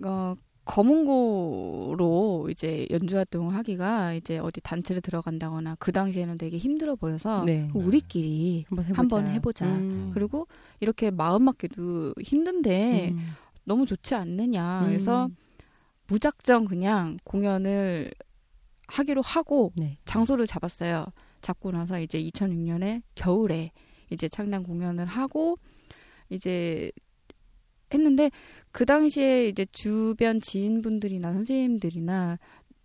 어 0.05 0.35
검은고로 0.67 2.49
이제 2.51 2.85
연주 2.91 3.15
활동을 3.15 3.55
하기가 3.55 4.13
이제 4.13 4.37
어디 4.37 4.59
단체를 4.61 5.01
들어간다거나 5.01 5.77
그 5.79 5.91
당시에는 5.91 6.37
되게 6.37 6.57
힘들어 6.57 6.95
보여서 6.95 7.43
네. 7.45 7.69
그 7.71 7.79
우리끼리 7.79 8.65
한번 8.67 8.85
해보자. 8.85 8.99
한번 8.99 9.27
해보자. 9.27 9.65
음. 9.65 10.11
그리고 10.13 10.47
이렇게 10.81 11.09
마음 11.09 11.43
맞기도 11.43 12.13
힘든데 12.21 13.11
음. 13.11 13.29
너무 13.63 13.85
좋지 13.85 14.13
않느냐. 14.13 14.81
음. 14.81 14.85
그래서 14.85 15.29
무작정 16.07 16.65
그냥 16.65 17.17
공연을 17.23 18.11
하기로 18.87 19.21
하고 19.21 19.71
네. 19.75 19.97
장소를 20.05 20.47
잡았어요. 20.47 21.05
잡고 21.41 21.71
나서 21.71 21.99
이제 21.99 22.21
2006년에 22.21 23.03
겨울에 23.15 23.71
이제 24.09 24.27
창단 24.27 24.63
공연을 24.63 25.05
하고 25.05 25.57
이제 26.29 26.91
했는데 27.93 28.31
그 28.71 28.85
당시에 28.85 29.47
이제 29.47 29.65
주변 29.71 30.39
지인분들이나 30.41 31.33
선생님들이나 31.33 32.37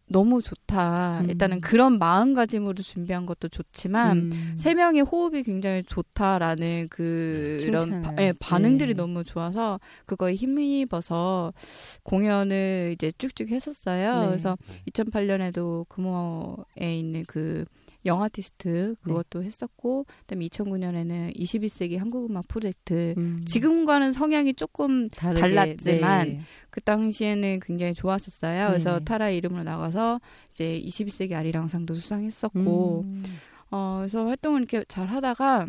너무 0.09 0.43
좋다. 0.43 1.21
음. 1.25 1.31
일단은 1.31 1.61
그런 1.63 1.99
마음가짐으로 1.99 2.75
준비한 2.75 3.25
것도 3.25 3.49
좋지만 3.49 4.19
음. 4.31 4.55
세 4.59 4.75
명의 4.75 5.01
호흡이 5.01 5.43
굉장히 5.43 5.83
좋다라는 5.85 6.89
그런 6.91 7.59
칭찬을. 7.59 8.03
바- 8.03 8.15
예, 8.19 8.33
반응들이 8.39 8.89
네. 8.89 8.95
너무 8.95 9.25
좋아서 9.25 9.81
그거에 10.05 10.35
힘입어서 10.35 11.55
공연을 12.03 12.93
이제 12.95 13.11
쭉쭉 13.17 13.49
했었어요. 13.49 14.21
네. 14.21 14.27
그래서 14.27 14.59
네. 14.69 14.83
2008년에도 14.93 15.89
금호에 15.89 16.99
있는 16.99 17.25
그 17.27 17.65
영 18.05 18.23
아티스트 18.23 18.97
그것도 19.03 19.43
했었고 19.45 20.07
그다음에 20.21 20.47
2009년에는 20.47 21.37
21세기 21.37 21.99
한국 21.99 22.29
음악 22.29 22.49
프로젝트 22.49 23.15
음. 23.17 23.45
지금과는 23.47 24.13
성향이 24.13 24.55
조금 24.55 25.09
다르게, 25.11 25.41
달랐지만 25.41 26.29
네. 26.29 26.41
그 26.71 26.81
당시에는 26.81 27.61
굉장히 27.63 27.95
좋았었어요. 27.95 28.69
그래서 28.69 28.99
네. 28.99 29.05
타라 29.05 29.31
이름으로 29.31 29.63
나가서 29.63 30.21
이제 30.51 30.81
21세기 30.85 31.33
아리랑상도 31.35 31.95
수상했었고 31.95 33.05
음. 33.07 33.23
어, 33.71 33.99
그래서 34.01 34.27
활동을 34.27 34.61
이렇게 34.63 34.85
잘 34.89 35.07
하다가 35.07 35.67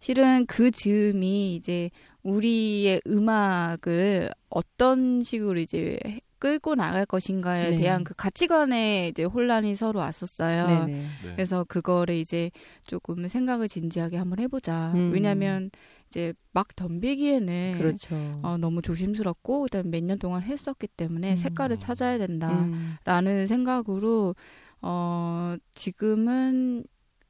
실은 0.00 0.44
그 0.46 0.70
즈음이 0.70 1.54
이제 1.54 1.90
우리의 2.22 3.00
음악을 3.06 4.30
어떤 4.50 5.22
식으로 5.22 5.58
이제 5.60 5.98
해- 6.06 6.20
끌고 6.44 6.74
나갈 6.74 7.06
것인가에 7.06 7.70
네. 7.70 7.76
대한 7.76 8.04
그 8.04 8.12
가치관에 8.12 9.08
이제 9.08 9.24
혼란이 9.24 9.74
서로 9.74 10.00
왔었어요. 10.00 10.66
네네. 10.66 10.86
네. 10.86 11.06
그래서 11.22 11.64
그거를 11.64 12.16
이제 12.16 12.50
조금 12.86 13.26
생각을 13.26 13.66
진지하게 13.66 14.18
한번 14.18 14.40
해보자. 14.40 14.92
음. 14.94 15.10
왜냐하면 15.10 15.70
이제 16.10 16.34
막 16.52 16.76
덤비기에는 16.76 17.78
그렇죠. 17.78 18.40
어, 18.42 18.58
너무 18.58 18.82
조심스럽고 18.82 19.62
그다음에 19.62 19.88
몇년 19.88 20.18
동안 20.18 20.42
했었기 20.42 20.86
때문에 20.88 21.30
음. 21.30 21.36
색깔을 21.36 21.78
찾아야 21.78 22.18
된다. 22.18 22.50
음. 22.50 22.96
라는 23.06 23.46
생각으로 23.46 24.36
어 24.82 25.56
지금은 25.74 26.84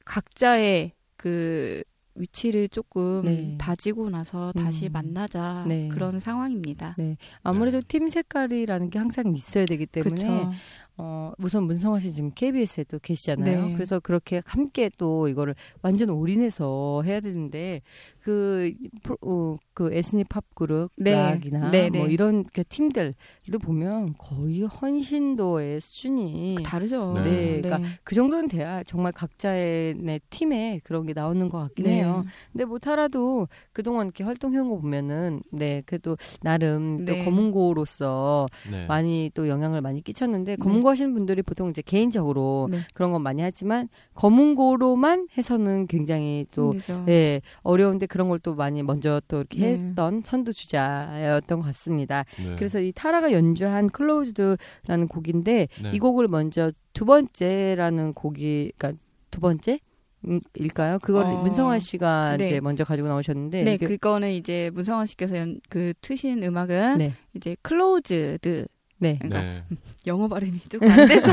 각자의 0.05 0.91
그 1.17 1.85
위치를 2.15 2.69
조금 2.69 3.23
네. 3.25 3.57
다지고 3.59 4.11
나서 4.11 4.53
다시 4.53 4.87
음. 4.87 4.93
만나자 4.93 5.65
네. 5.67 5.89
그런 5.89 6.19
상황입니다. 6.19 6.95
네. 6.99 7.17
아무래도 7.43 7.81
네. 7.81 7.87
팀 7.89 8.09
색깔이라는 8.09 8.91
게 8.91 8.99
항상 8.99 9.35
있어야 9.35 9.65
되기 9.65 9.87
때문에. 9.87 10.51
어, 10.97 11.33
우선 11.39 11.65
문성화 11.65 11.99
씨 11.99 12.13
지금 12.13 12.31
KBS에 12.33 12.85
또 12.85 13.01
계시잖아요. 13.01 13.67
네. 13.67 13.75
그래서 13.75 13.99
그렇게 13.99 14.43
함께 14.47 14.89
또 14.97 15.27
이거를 15.27 15.57
완전 15.83 16.11
올인해서 16.11 17.03
해야 17.05 17.21
되는데 17.21 17.83
그, 18.25 18.73
어, 19.21 19.59
그 19.75 19.93
에스니 19.93 20.25
팝 20.25 20.43
그룹 20.55 20.91
네. 20.97 21.13
락이나 21.13 21.71
네, 21.71 21.91
뭐 21.91 22.07
네. 22.07 22.13
이런 22.15 22.43
그 22.55 22.65
팀들도 22.65 23.59
보면 23.61 24.15
거의 24.17 24.63
헌신도의 24.63 25.83
수준이 25.83 26.57
다르죠. 26.65 27.13
네. 27.17 27.23
네, 27.23 27.61
그러니까 27.61 27.87
그 28.03 28.15
정도는 28.15 28.49
돼야 28.49 28.83
정말 28.85 29.13
각자의 29.13 29.97
내 29.97 30.21
팀에 30.31 30.81
그런 30.85 31.05
게 31.05 31.13
나오는 31.13 31.51
것 31.51 31.59
같긴 31.59 31.87
해요. 31.87 32.25
근데 32.51 32.65
뭐 32.65 32.79
타라도 32.79 33.47
그동안 33.75 34.07
이렇게 34.07 34.25
활동해온 34.25 34.71
거 34.71 34.79
보면은 34.79 35.43
네 35.53 35.83
그래도 35.85 36.17
나름 36.41 37.05
또 37.05 37.13
네. 37.13 37.23
검은고로서 37.23 38.47
네. 38.71 38.87
많이 38.87 39.31
또 39.35 39.49
영향을 39.51 39.83
많이 39.83 40.01
끼쳤는데 40.01 40.53
네. 40.53 40.57
검은고 40.57 40.89
하시는 40.89 41.13
분들이 41.13 41.43
보통 41.43 41.69
이제 41.69 41.83
개인적으로 41.83 42.69
네. 42.71 42.79
그런 42.95 43.13
건 43.13 43.21
많이 43.21 43.43
하지만 43.43 43.91
검은고로만 44.15 45.29
해서는 45.37 45.87
굉장히 45.87 46.47
또 46.53 46.73
힘들죠. 46.73 47.05
네, 47.07 47.41
어려운데 47.63 48.07
그런 48.07 48.29
걸 48.29 48.39
또 48.45 48.55
많이 48.55 48.83
먼저 48.83 49.23
또 49.29 49.39
이렇게 49.39 49.59
네. 49.61 49.73
했던 49.89 50.21
선두주자였던 50.23 51.61
것 51.61 51.65
같습니다. 51.67 52.25
네. 52.37 52.57
그래서 52.57 52.81
이 52.81 52.93
타라가 52.93 53.33
연주한 53.33 53.89
클로즈드라는 53.89 55.09
곡인데 55.09 55.69
네. 55.83 55.91
이 55.95 55.99
곡을 55.99 56.29
먼저 56.29 56.73
두 56.93 57.05
번째라는 57.05 58.13
곡이 58.13 58.73
그러니까 58.77 59.01
두 59.31 59.41
번째 59.41 59.79
음, 60.27 60.41
일까요? 60.55 60.99
그걸 61.01 61.25
어, 61.27 61.43
문성환 61.43 61.81
씨가 61.81 62.37
네. 62.39 62.47
이제 62.47 62.61
먼저 62.61 62.83
가지고 62.85 63.09
나오셨는데 63.09 63.63
네, 63.63 63.75
이게- 63.75 63.87
그거는 63.87 64.31
이제 64.33 64.71
문성원 64.75 65.07
씨께서 65.07 65.37
연, 65.37 65.61
그 65.69 65.93
트신 66.01 66.43
음악은 66.43 66.99
네. 66.99 67.13
이제 67.35 67.55
closed 67.63 68.67
네. 69.05 69.19
그러니까 69.21 69.43
네. 69.43 69.63
영어 70.07 70.29
발음이 70.29 70.61
조금 70.71 70.91
안 70.91 71.07
돼서 71.07 71.27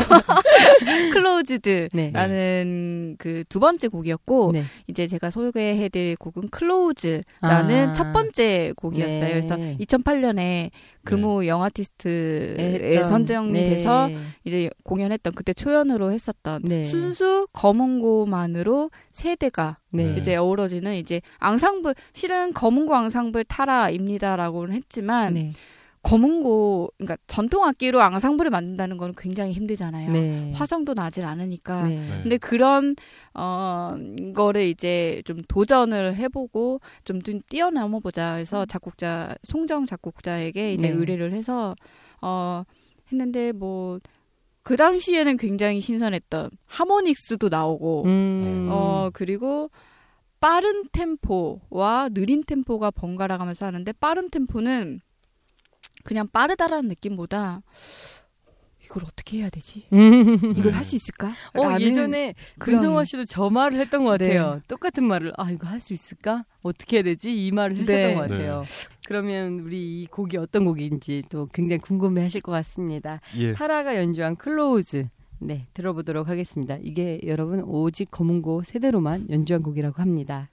closed라는 1.13 1.91
네. 3.11 3.15
그두 3.17 3.59
번째 3.59 3.87
곡이었고 3.87 4.51
네. 4.53 4.63
이제 4.87 5.07
제가 5.07 5.29
소개해드릴 5.29 6.15
곡은 6.17 6.49
close라는 6.49 7.89
아. 7.89 7.93
첫 7.93 8.11
번째 8.13 8.73
곡이었어요. 8.75 9.19
네. 9.19 9.29
그래서 9.29 9.55
2008년에 9.55 10.69
금호 11.03 11.47
영 11.47 11.63
아티스트에 11.63 12.95
했던- 12.99 13.09
선정이 13.09 13.53
네. 13.53 13.63
돼서 13.69 14.09
이제 14.43 14.69
공연했던 14.83 15.33
그때 15.33 15.53
초연으로 15.53 16.11
했었던 16.11 16.61
네. 16.63 16.83
순수 16.83 17.47
검은고만으로 17.53 18.91
세대가 19.11 19.77
네. 19.91 20.15
이제 20.17 20.35
어우러지는 20.35 20.95
이제 20.95 21.21
앙상블 21.39 21.95
실은 22.13 22.53
검은고 22.53 22.95
앙상블 22.95 23.43
타라입니다라고는 23.45 24.75
했지만 24.75 25.33
네. 25.33 25.53
검은고 26.03 26.91
그러니까 26.97 27.17
전통 27.27 27.63
악기로 27.65 28.01
앙상블을 28.01 28.49
만든다는 28.49 28.97
건 28.97 29.13
굉장히 29.17 29.53
힘들잖아요. 29.53 30.11
네. 30.11 30.51
화성도 30.53 30.93
나질 30.93 31.25
않으니까. 31.25 31.87
네. 31.87 31.99
네. 31.99 32.19
근데 32.23 32.37
그런 32.37 32.95
어 33.33 33.95
거를 34.35 34.63
이제 34.63 35.21
좀 35.25 35.41
도전을 35.47 36.15
해보고 36.15 36.81
좀, 37.03 37.21
좀 37.21 37.41
뛰어넘어 37.49 37.99
보자. 37.99 38.33
그래서 38.33 38.65
작곡자 38.65 39.35
송정 39.43 39.85
작곡자에게 39.85 40.73
이제 40.73 40.89
네. 40.89 40.93
의뢰를 40.93 41.33
해서 41.33 41.75
어 42.21 42.63
했는데 43.11 43.51
뭐 43.51 43.99
그 44.63 44.77
당시에는 44.77 45.37
굉장히 45.37 45.79
신선했던 45.79 46.51
하모닉스도 46.65 47.49
나오고 47.49 48.03
음. 48.05 48.67
어 48.69 49.09
그리고 49.13 49.71
빠른 50.39 50.83
템포와 50.91 52.09
느린 52.13 52.43
템포가 52.43 52.91
번갈아 52.91 53.37
가면서 53.37 53.65
하는데 53.65 53.91
빠른 53.93 54.29
템포는 54.29 55.01
그냥 56.03 56.27
빠르다라는 56.31 56.89
느낌보다 56.89 57.61
이걸 58.83 59.03
어떻게 59.05 59.37
해야 59.37 59.49
되지? 59.49 59.85
이걸 59.89 60.63
네. 60.63 60.71
할수 60.71 60.95
있을까? 60.97 61.29
어, 61.57 61.79
예전에 61.79 62.33
문성화 62.57 63.05
씨도 63.05 63.25
저 63.25 63.49
말을 63.49 63.77
했던 63.79 64.03
것 64.03 64.17
네. 64.17 64.27
같아요. 64.37 64.61
똑같은 64.67 65.05
말을 65.05 65.31
아 65.37 65.49
이거 65.49 65.67
할 65.67 65.79
수 65.79 65.93
있을까? 65.93 66.45
어떻게 66.61 66.97
해야 66.97 67.03
되지? 67.03 67.33
이 67.33 67.51
말을 67.51 67.77
하셨던 67.77 67.95
네. 67.95 68.13
것 68.15 68.21
같아요. 68.21 68.63
그러면 69.05 69.59
우리 69.61 70.01
이 70.01 70.07
곡이 70.07 70.35
어떤 70.37 70.65
곡인지 70.65 71.23
또 71.29 71.47
굉장히 71.53 71.79
궁금해하실 71.79 72.41
것 72.41 72.51
같습니다. 72.51 73.21
예. 73.37 73.53
타라가 73.53 73.95
연주한 73.95 74.35
클로우즈 74.35 75.07
네 75.39 75.67
들어보도록 75.73 76.27
하겠습니다. 76.27 76.77
이게 76.83 77.19
여러분 77.25 77.61
오직 77.61 78.11
검은고 78.11 78.63
세대로만 78.63 79.29
연주한 79.29 79.63
곡이라고 79.63 80.01
합니다. 80.01 80.49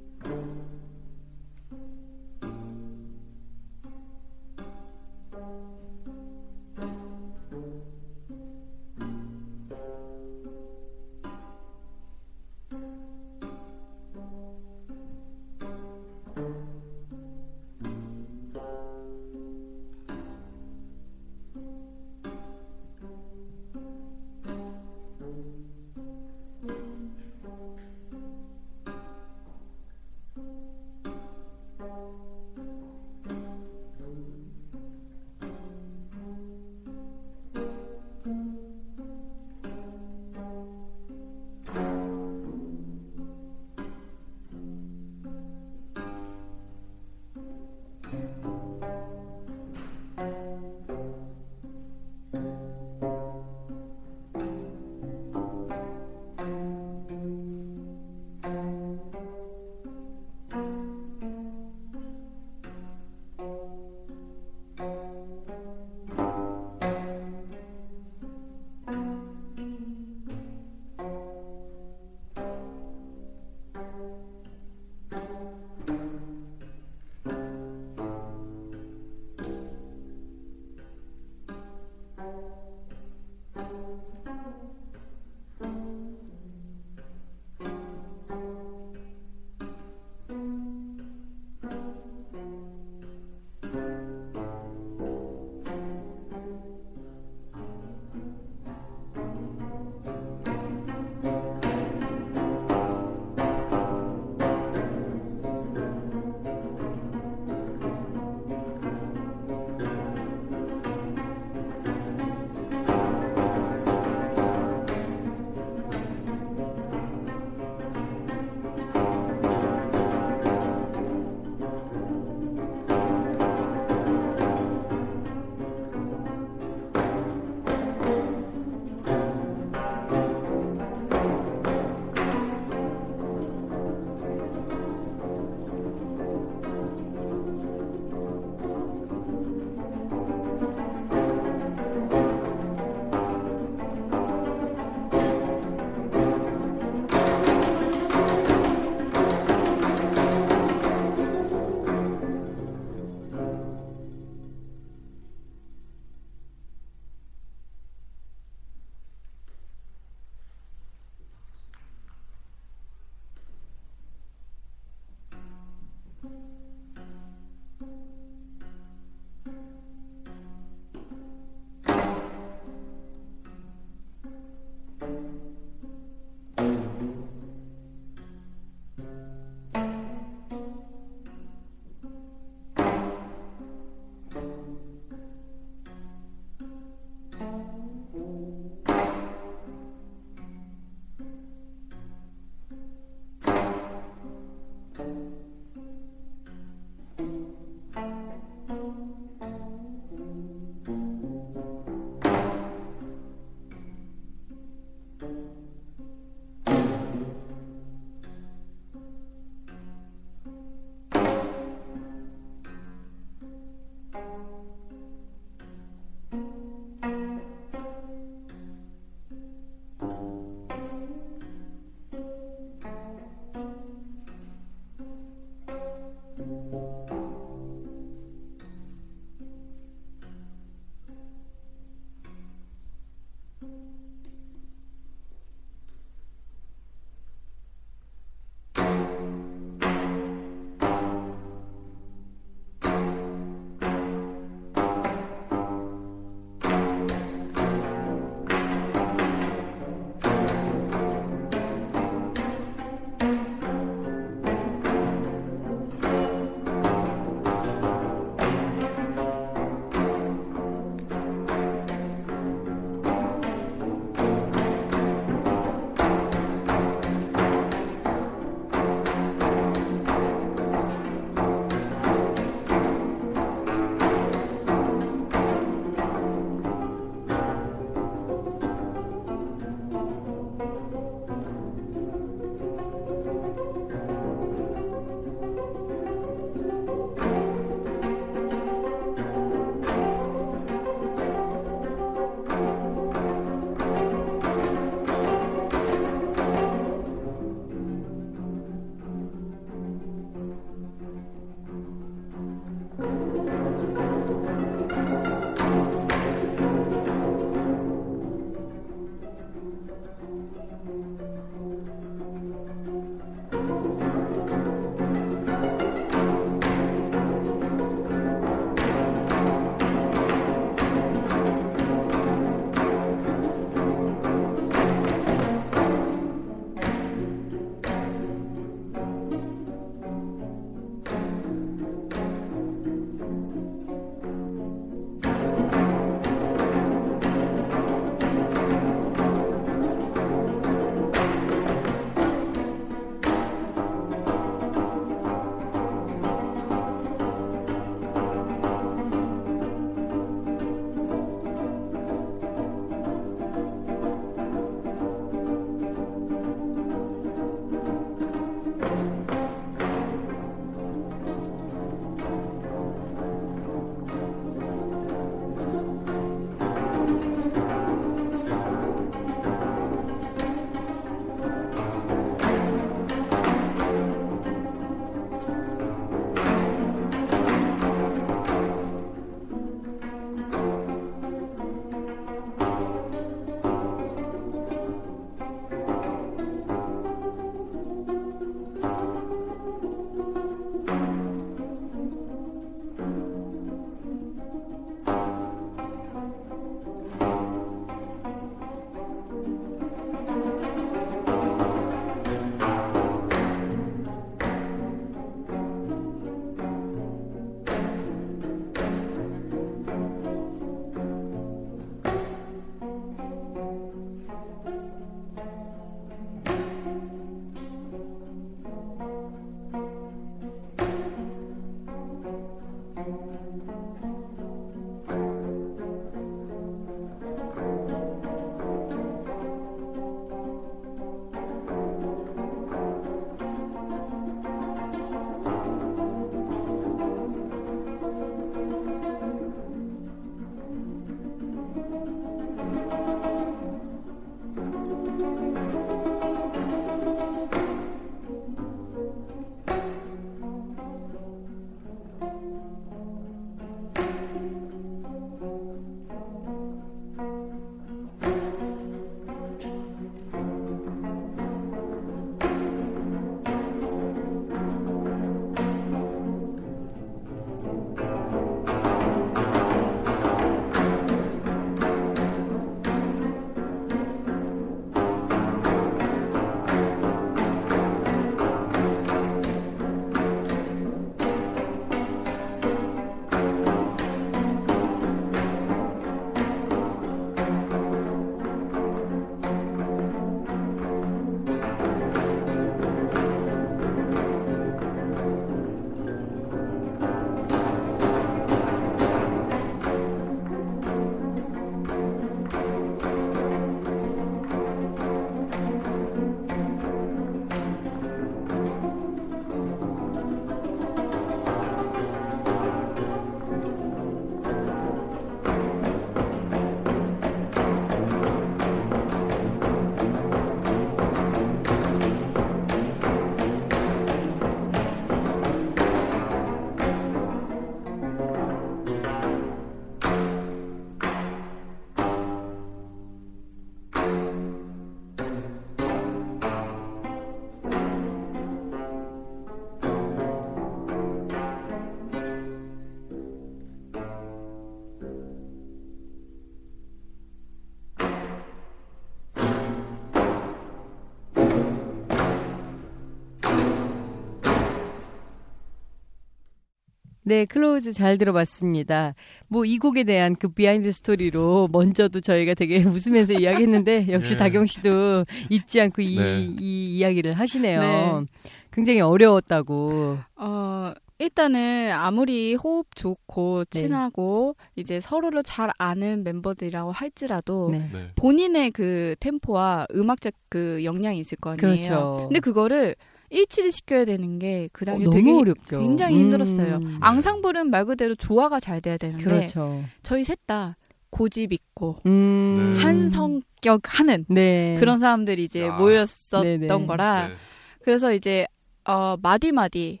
네, 557.32 557.46
close 557.46 557.92
잘 557.92 558.18
들어봤습니다. 558.18 559.14
뭐 559.48 559.64
이 559.64 559.78
곡에 559.78 560.04
대한 560.04 560.36
그 560.36 560.48
behind 560.48 560.92
story로 560.92 561.68
먼저도 561.72 562.20
저희가 562.20 562.52
되게 562.52 562.78
웃으면서 562.84 563.32
이야기했는데 563.32 564.08
역시 564.10 564.34
예. 564.34 564.36
다경 564.36 564.66
씨도 564.66 565.24
잊지 565.48 565.80
않고 565.80 566.02
이, 566.02 566.18
네. 566.18 566.40
이 566.60 566.98
이야기를 566.98 567.32
하시네요. 567.32 567.80
네. 567.80 568.50
굉장히 568.70 569.00
어려웠다고. 569.00 570.18
어, 570.36 570.92
일단은 571.18 571.92
아무리 571.92 572.54
호흡 572.54 572.94
좋고 572.94 573.64
네. 573.70 573.80
친하고 573.80 574.56
이제 574.76 575.00
서로를 575.00 575.42
잘 575.42 575.70
아는 575.78 576.24
멤버들이라고 576.24 576.92
할지라도 576.92 577.70
네. 577.70 577.88
네. 577.92 578.08
본인의 578.16 578.72
그 578.72 579.14
템포와 579.20 579.86
음악적 579.94 580.34
그 580.50 580.80
역량이 580.84 581.18
있을 581.20 581.38
거 581.38 581.50
아니에요. 581.50 581.60
그렇죠. 581.60 582.16
근데 582.28 582.40
그거를 582.40 582.94
일치를 583.32 583.72
시켜야 583.72 584.04
되는 584.04 584.38
게그 584.38 584.82
어, 584.82 584.84
당시 584.84 585.04
너무 585.04 585.16
되게 585.16 585.32
어렵죠. 585.32 585.80
굉장히 585.80 586.16
음. 586.16 586.20
힘들었어요. 586.20 586.80
앙상블은 587.00 587.70
말 587.70 587.84
그대로 587.84 588.14
조화가 588.14 588.60
잘 588.60 588.80
돼야 588.80 588.96
되는데 588.96 589.24
그렇죠. 589.24 589.82
저희 590.02 590.24
셋 590.24 590.38
다 590.46 590.76
고집 591.10 591.52
있고 591.52 591.98
음. 592.06 592.54
네. 592.56 592.82
한 592.82 593.08
성격 593.08 593.98
하는 593.98 594.24
네. 594.28 594.76
그런 594.80 594.98
사람들이 594.98 595.44
이제 595.44 595.62
야. 595.66 595.76
모였었던 595.76 596.44
네네. 596.44 596.86
거라 596.86 597.28
네. 597.28 597.34
그래서 597.82 598.12
이제 598.12 598.46
어 598.84 599.16
마디 599.22 599.52
마디 599.52 600.00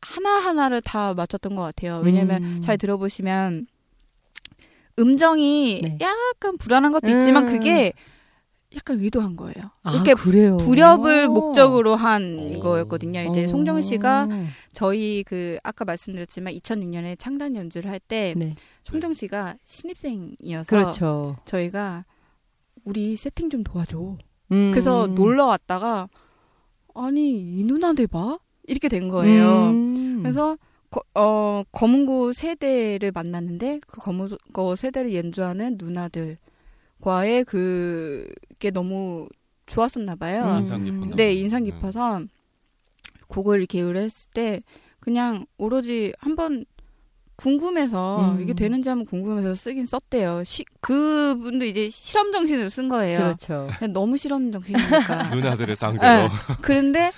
하나 0.00 0.38
하나를 0.38 0.80
다 0.82 1.14
맞췄던 1.14 1.56
것 1.56 1.62
같아요. 1.62 2.00
왜냐면 2.04 2.44
음. 2.44 2.60
잘 2.62 2.78
들어보시면 2.78 3.66
음정이 4.98 5.80
네. 5.82 5.98
약간 6.00 6.56
불안한 6.56 6.92
것도 6.92 7.08
있지만 7.08 7.48
음. 7.48 7.52
그게 7.52 7.92
약간 8.76 9.00
의도한 9.00 9.36
거예요. 9.36 9.70
아, 9.82 9.92
이렇게 9.94 10.14
그래요. 10.14 10.58
불협을 10.58 11.26
오. 11.28 11.32
목적으로 11.32 11.96
한 11.96 12.56
오. 12.56 12.60
거였거든요. 12.60 13.22
이제 13.30 13.44
어. 13.44 13.48
송정 13.48 13.80
씨가 13.80 14.28
저희 14.72 15.24
그 15.24 15.58
아까 15.62 15.84
말씀드렸지만 15.84 16.52
2006년에 16.54 17.18
창단 17.18 17.56
연주를 17.56 17.90
할때 17.90 18.34
네. 18.36 18.54
송정 18.84 19.14
씨가 19.14 19.56
신입생이어서 19.64 20.68
그렇죠. 20.68 21.36
저희가 21.46 22.04
우리 22.84 23.16
세팅 23.16 23.50
좀 23.50 23.64
도와줘. 23.64 24.18
음. 24.52 24.70
그래서 24.70 25.06
놀러 25.06 25.46
왔다가 25.46 26.08
아니 26.94 27.58
이 27.58 27.64
누나들 27.64 28.06
봐 28.06 28.38
이렇게 28.66 28.88
된 28.88 29.08
거예요. 29.08 29.70
음. 29.70 30.20
그래서 30.22 30.56
거, 30.90 31.02
어 31.14 31.62
검은고 31.72 32.32
세대를 32.32 33.10
만났는데 33.12 33.80
그 33.86 34.00
검은고 34.00 34.76
세대를 34.76 35.14
연주하는 35.14 35.76
누나들 35.80 36.38
과의 37.00 37.44
그게 37.44 38.70
너무 38.72 39.28
좋았었나 39.66 40.16
봐요. 40.16 40.44
음. 40.44 40.56
인상 40.58 40.84
깊었나 40.84 41.16
네. 41.16 41.34
인상 41.34 41.64
깊어서 41.64 42.20
곡을 43.28 43.66
기울을 43.66 44.02
했을 44.02 44.30
때 44.32 44.62
그냥 45.00 45.46
오로지 45.58 46.12
한번 46.18 46.64
궁금해서 47.36 48.32
음. 48.32 48.42
이게 48.42 48.54
되는지 48.54 48.88
한번 48.88 49.04
궁금해서 49.06 49.54
쓰긴 49.54 49.84
썼대요. 49.84 50.42
시, 50.44 50.64
그분도 50.80 51.66
이제 51.66 51.90
실험 51.90 52.32
정신으로 52.32 52.68
쓴 52.68 52.88
거예요. 52.88 53.18
그렇죠. 53.18 53.68
그냥 53.78 53.92
너무 53.92 54.16
실험 54.16 54.50
정신이니까. 54.50 55.28
누나들의 55.36 55.76
상대로. 55.76 56.28
네. 56.28 56.28
그런데 56.62 57.12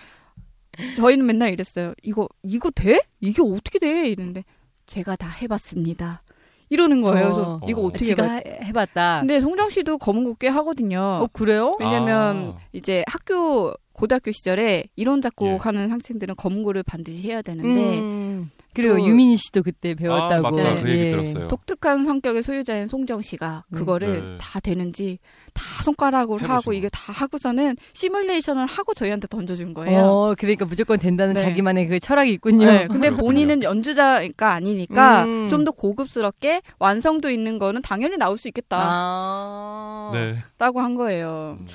저희는 0.97 1.25
맨날 1.25 1.53
이랬어요. 1.53 1.95
이거 2.03 2.29
이거 2.43 2.71
돼? 2.71 3.01
이게 3.21 3.41
어떻게 3.43 3.79
돼? 3.79 4.09
이랬는데 4.09 4.43
제가 4.87 5.15
다 5.17 5.29
해봤습니다. 5.29 6.23
이러는 6.71 7.01
거예요. 7.03 7.25
그래서 7.25 7.43
어. 7.63 7.67
이거 7.69 7.83
어. 7.83 7.85
어떻게 7.87 8.05
지가 8.05 8.23
해봐? 8.25 8.35
해- 8.35 8.61
해봤다. 8.65 9.21
근데 9.21 9.41
송정 9.41 9.71
씨도 9.71 9.99
검은고 9.99 10.35
꽤 10.35 10.49
하거든요. 10.49 11.01
어 11.23 11.29
그래요? 11.33 11.73
왜냐면 11.81 12.55
아. 12.57 12.61
이제 12.73 13.05
학교 13.09 13.73
고등학교 13.99 14.31
시절에 14.31 14.85
이론 14.95 15.21
작곡 15.21 15.49
예. 15.49 15.57
하는 15.57 15.91
학생들은 15.91 16.37
검은고를 16.37 16.85
반드시 16.85 17.29
해야 17.29 17.43
되는데 17.43 17.99
음. 17.99 18.49
그리고 18.73 18.97
또- 18.97 19.05
유민희 19.05 19.37
씨도 19.37 19.65
그때 19.65 19.95
배웠다고. 19.97 20.47
아, 20.47 20.51
맞다. 20.53 20.75
네. 20.75 20.83
그 20.83 20.91
얘기 20.91 21.05
예. 21.07 21.09
들었어요. 21.09 21.49
독특한 21.49 22.05
성격의 22.05 22.45
소유자인 22.45 22.87
송정 22.87 23.23
씨가 23.23 23.65
네. 23.69 23.79
그거를 23.79 24.21
네. 24.23 24.39
다 24.41 24.61
되는지 24.61 25.19
다 25.53 25.83
손가락으로 25.83 26.37
해보시고. 26.39 26.53
하고 26.53 26.73
이게 26.75 26.89
다 26.89 27.13
하고서는 27.13 27.77
시뮬레이션을 27.93 28.67
하고 28.67 28.95
저희한테 28.95 29.27
던져준 29.27 29.75
거예요. 29.75 29.99
어, 30.05 30.35
그러니까 30.39 30.65
무조건 30.65 31.01
된다는 31.01 31.35
네. 31.35 31.43
자기만의 31.43 31.89
그 31.89 31.99
철학이 31.99 32.31
있군요. 32.35 32.67
네, 32.67 32.87
근데 32.87 33.09
그렇군요. 33.09 33.17
본인은 33.17 33.63
연주자니까 33.65 34.53
아니니까 34.53 35.25
음. 35.25 35.49
좀더 35.49 35.73
고급스럽게 35.73 36.63
완성도 36.79 37.31
있는 37.31 37.59
거는 37.59 37.83
당연히 37.83 38.17
나올 38.17 38.37
수 38.37 38.47
있겠다라고 38.47 38.87
아. 38.89 40.11
네. 40.15 40.37
한 40.61 40.95
거예요. 40.95 41.59
음. 41.61 41.67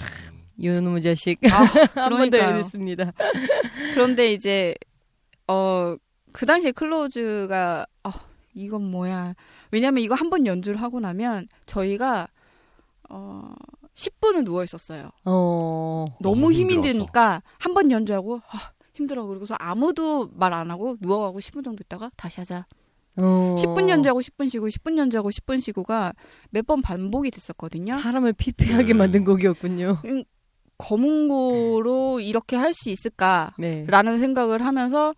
요놈의 0.62 1.02
자식. 1.02 1.40
아, 1.46 1.48
한번더 1.96 2.10
그러니까요. 2.38 2.50
이랬습니다. 2.56 3.12
그런데 3.94 4.32
이제 4.34 4.76
어 5.48 5.96
그 6.34 6.48
당시에 6.48 6.72
클로즈가 6.72 7.86
어, 8.04 8.10
이건 8.56 8.90
뭐야? 8.90 9.36
왜냐면 9.70 10.04
이거 10.04 10.16
한 10.16 10.32
번 10.32 10.48
연주를 10.48 10.82
하고 10.82 11.00
나면 11.00 11.48
저희가 11.68 12.28
어 13.10 13.54
10분을 13.94 14.44
누워 14.44 14.64
있었어요. 14.64 15.12
어. 15.26 16.06
너무 16.20 16.36
너무 16.42 16.52
힘이. 16.52 16.82
드니까 16.82 17.44
한 17.60 17.76
번 17.76 17.92
연주하고 17.92 18.38
아, 18.48 18.72
힘들어. 18.96 19.26
그러고서 19.28 19.56
아무도 19.60 20.32
말 20.34 20.54
안 20.54 20.72
하고 20.72 20.98
누워가고 21.00 21.38
10분 21.40 21.64
정도 21.64 21.84
있다가 21.86 22.10
다시 22.16 22.40
하자. 22.40 22.66
어. 23.18 23.56
10분 23.60 23.88
연주하고 23.90 24.22
10분 24.22 24.50
쉬고 24.50 24.68
10분 24.70 24.98
연주하고 24.98 25.30
10분 25.30 25.62
쉬고가 25.62 26.14
몇 26.50 26.66
번 26.66 26.82
반복이 26.82 27.30
됐었거든요. 27.30 28.00
사람을 28.00 28.34
피폐하게 28.34 28.86
네. 28.88 28.94
만든 28.94 29.24
곡이었군요. 29.24 30.00
검은고로 30.84 32.20
이렇게 32.20 32.56
할 32.56 32.74
수 32.74 32.90
있을까라는 32.90 33.54
네. 33.58 34.18
생각을 34.20 34.66
하면서 34.66 35.14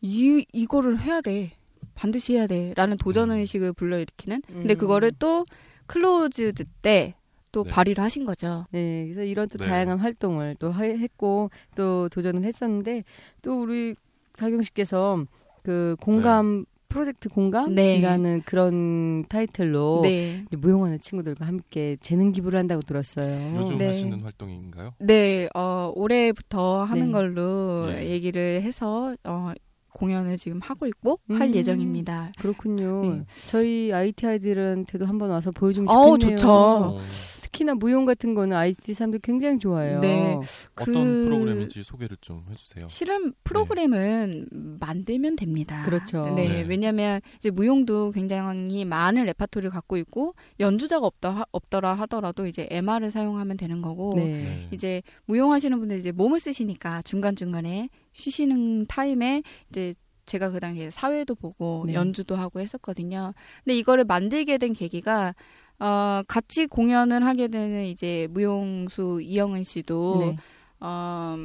이 0.00 0.44
이거를 0.52 1.00
해야 1.00 1.20
돼. 1.20 1.52
반드시 1.94 2.34
해야 2.34 2.46
돼라는 2.46 2.96
도전 2.98 3.30
음. 3.30 3.36
의식을 3.38 3.72
불러일으키는. 3.72 4.42
근데 4.46 4.74
음. 4.74 4.76
그거를 4.78 5.12
또 5.18 5.46
closed 5.86 6.64
때 6.82 7.29
또 7.29 7.64
네. 7.64 7.70
발휘를 7.70 8.04
하신 8.04 8.24
거죠. 8.26 8.66
네, 8.70 9.04
그래서 9.04 9.22
이런 9.22 9.48
또 9.48 9.56
네. 9.58 9.66
다양한 9.66 9.98
활동을 9.98 10.56
또 10.58 10.70
하- 10.70 10.82
했고 10.84 11.50
또 11.74 12.08
도전을 12.10 12.44
했었는데 12.44 13.02
또 13.42 13.62
우리 13.62 13.94
다경 14.36 14.62
씨께서 14.62 15.24
그 15.62 15.96
공감 16.00 16.66
프로젝트 16.88 17.28
공감이라는 17.28 18.42
그런 18.44 19.24
타이틀로 19.28 20.00
네. 20.02 20.44
무용하는 20.50 20.98
친구들과 20.98 21.46
함께 21.46 21.96
재능 22.00 22.32
기부를 22.32 22.58
한다고 22.58 22.82
들었어요. 22.82 23.56
요즘 23.56 23.78
네. 23.78 23.86
하시는 23.86 24.20
활동인가요? 24.20 24.94
네, 24.98 25.48
어, 25.54 25.92
올해부터 25.94 26.84
하는 26.84 27.06
네. 27.06 27.12
걸로 27.12 27.86
네. 27.86 28.10
얘기를 28.10 28.62
해서 28.62 29.14
어, 29.24 29.52
공연을 29.96 30.36
지금 30.36 30.60
하고 30.60 30.86
있고 30.86 31.18
할 31.30 31.48
음. 31.48 31.54
예정입니다. 31.54 32.32
그렇군요. 32.38 33.00
네. 33.02 33.24
저희 33.48 33.92
IT 33.92 34.26
아이들한테도 34.26 35.06
한번 35.06 35.30
와서 35.30 35.50
보여주면 35.50 35.88
좋겠네요. 35.88 36.36
좋죠. 36.36 37.00
어, 37.46 37.48
특히나 37.48 37.74
무용 37.74 38.04
같은 38.04 38.34
거는 38.34 38.56
IT 38.56 38.94
사람들 38.94 39.20
굉장히 39.20 39.58
좋아해요. 39.58 40.00
네. 40.00 40.36
어떤 40.74 40.94
그- 40.94 41.24
프로그램인지 41.28 41.82
소개를 41.82 42.16
좀 42.20 42.44
해주세요. 42.50 42.88
실은 42.88 43.32
프로그램은 43.44 44.46
만들면 44.80 45.36
됩니다. 45.36 45.84
그렇죠. 45.84 46.34
네, 46.34 46.48
네. 46.48 46.60
왜냐하면 46.62 47.20
이제 47.36 47.50
무용도 47.50 48.10
굉장히 48.10 48.84
많은 48.84 49.24
레파토리를 49.26 49.70
갖고 49.70 49.96
있고 49.98 50.34
연주자가 50.60 51.06
없다 51.06 51.30
하- 51.30 51.44
없더라 51.52 51.94
하더라도 51.94 52.46
이제 52.46 52.66
MR을 52.70 53.10
사용하면 53.10 53.56
되는 53.56 53.80
거고 53.82 54.14
네. 54.16 54.24
네. 54.24 54.68
이제 54.72 55.02
무용하시는 55.26 55.78
분들 55.78 55.98
이제 55.98 56.12
몸을 56.12 56.40
쓰시니까 56.40 57.02
중간 57.02 57.36
중간에 57.36 57.88
쉬시는 58.12 58.86
타임에 58.86 59.42
이제 59.70 59.94
제가 60.26 60.50
그 60.50 60.58
당시에 60.58 60.90
사회도 60.90 61.36
보고 61.36 61.84
네. 61.86 61.94
연주도 61.94 62.34
하고 62.34 62.58
했었거든요. 62.58 63.32
근데 63.62 63.76
이거를 63.76 64.04
만들게 64.04 64.58
된 64.58 64.72
계기가 64.72 65.36
어 65.78 66.22
같이 66.26 66.66
공연을 66.66 67.24
하게 67.24 67.48
되는 67.48 67.84
이제 67.84 68.26
무용수 68.30 69.20
이영은 69.22 69.62
씨도 69.64 70.16
네. 70.20 70.36
어 70.80 71.36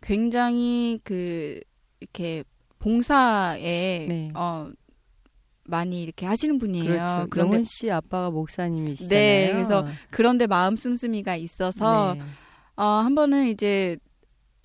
굉장히 0.00 1.00
그 1.04 1.60
이렇게 2.00 2.44
봉사에 2.78 4.06
네. 4.08 4.30
어 4.34 4.70
많이 5.64 6.02
이렇게 6.02 6.26
하시는 6.26 6.58
분이에요. 6.58 6.84
그렇죠. 6.86 7.26
그런데 7.30 7.56
영은 7.56 7.64
씨 7.64 7.90
아빠가 7.90 8.30
목사님이시잖아요. 8.30 9.08
네, 9.18 9.52
그래서 9.52 9.86
그런데 10.10 10.46
마음 10.46 10.74
씀씀이가 10.76 11.36
있어서 11.36 12.14
네. 12.14 12.20
어, 12.76 12.84
한 12.84 13.14
번은 13.14 13.46
이제 13.46 13.96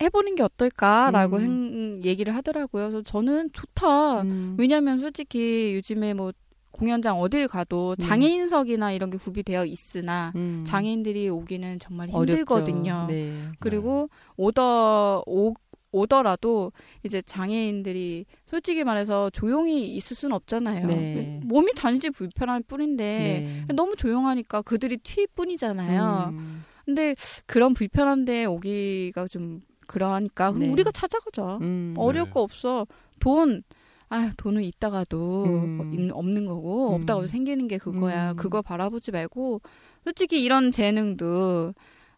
해보는 0.02 0.34
게 0.34 0.42
어떨까라고 0.42 1.36
음. 1.36 1.42
행- 1.42 2.00
얘기를 2.04 2.34
하더라고요. 2.34 2.90
그래서 2.90 3.02
저는 3.02 3.50
좋다. 3.52 4.22
음. 4.22 4.56
왜냐하면 4.58 4.98
솔직히 4.98 5.74
요즘에 5.76 6.14
뭐 6.14 6.32
공연장 6.78 7.18
어딜 7.20 7.48
가도 7.48 7.96
네. 7.98 8.06
장애인석이나 8.06 8.92
이런 8.92 9.10
게 9.10 9.18
구비되어 9.18 9.64
있으나 9.64 10.32
음. 10.36 10.64
장애인들이 10.64 11.28
오기는 11.28 11.80
정말. 11.80 12.08
힘들거든요. 12.08 13.06
네. 13.08 13.48
그리고 13.58 14.08
오더 14.36 15.24
오, 15.26 15.54
오더라도 15.90 16.72
이제 17.02 17.20
장애인들이 17.20 18.26
솔직히 18.46 18.84
말해서 18.84 19.30
조용히 19.30 19.88
있을 19.96 20.16
수는 20.16 20.36
없잖아요. 20.36 20.86
네. 20.86 21.40
몸이 21.44 21.72
단지 21.74 22.10
불편할 22.10 22.60
뿐인데 22.60 23.64
네. 23.66 23.74
너무 23.74 23.96
조용하니까 23.96 24.62
그들이 24.62 24.98
튈 24.98 25.26
뿐이잖아요. 25.34 26.30
음. 26.32 26.64
근데 26.84 27.14
그런 27.46 27.74
불편한데 27.74 28.44
오기가 28.44 29.26
좀 29.28 29.62
그러하니까 29.88 30.52
네. 30.52 30.68
우리가 30.68 30.92
찾아가자. 30.92 31.58
음. 31.60 31.94
어려울 31.96 32.26
네. 32.26 32.30
거 32.30 32.40
없어. 32.42 32.86
돈 33.18 33.62
아 34.10 34.32
돈은 34.36 34.62
있다가도 34.62 35.44
음. 35.44 35.80
어, 35.80 35.84
있- 35.94 36.10
없는 36.12 36.46
거고 36.46 36.90
음. 36.90 36.94
없다가도 37.00 37.26
생기는 37.26 37.68
게 37.68 37.78
그거야. 37.78 38.32
음. 38.32 38.36
그거 38.36 38.62
바라보지 38.62 39.10
말고 39.12 39.60
솔직히 40.04 40.42
이런 40.42 40.70
재능도 40.70 41.74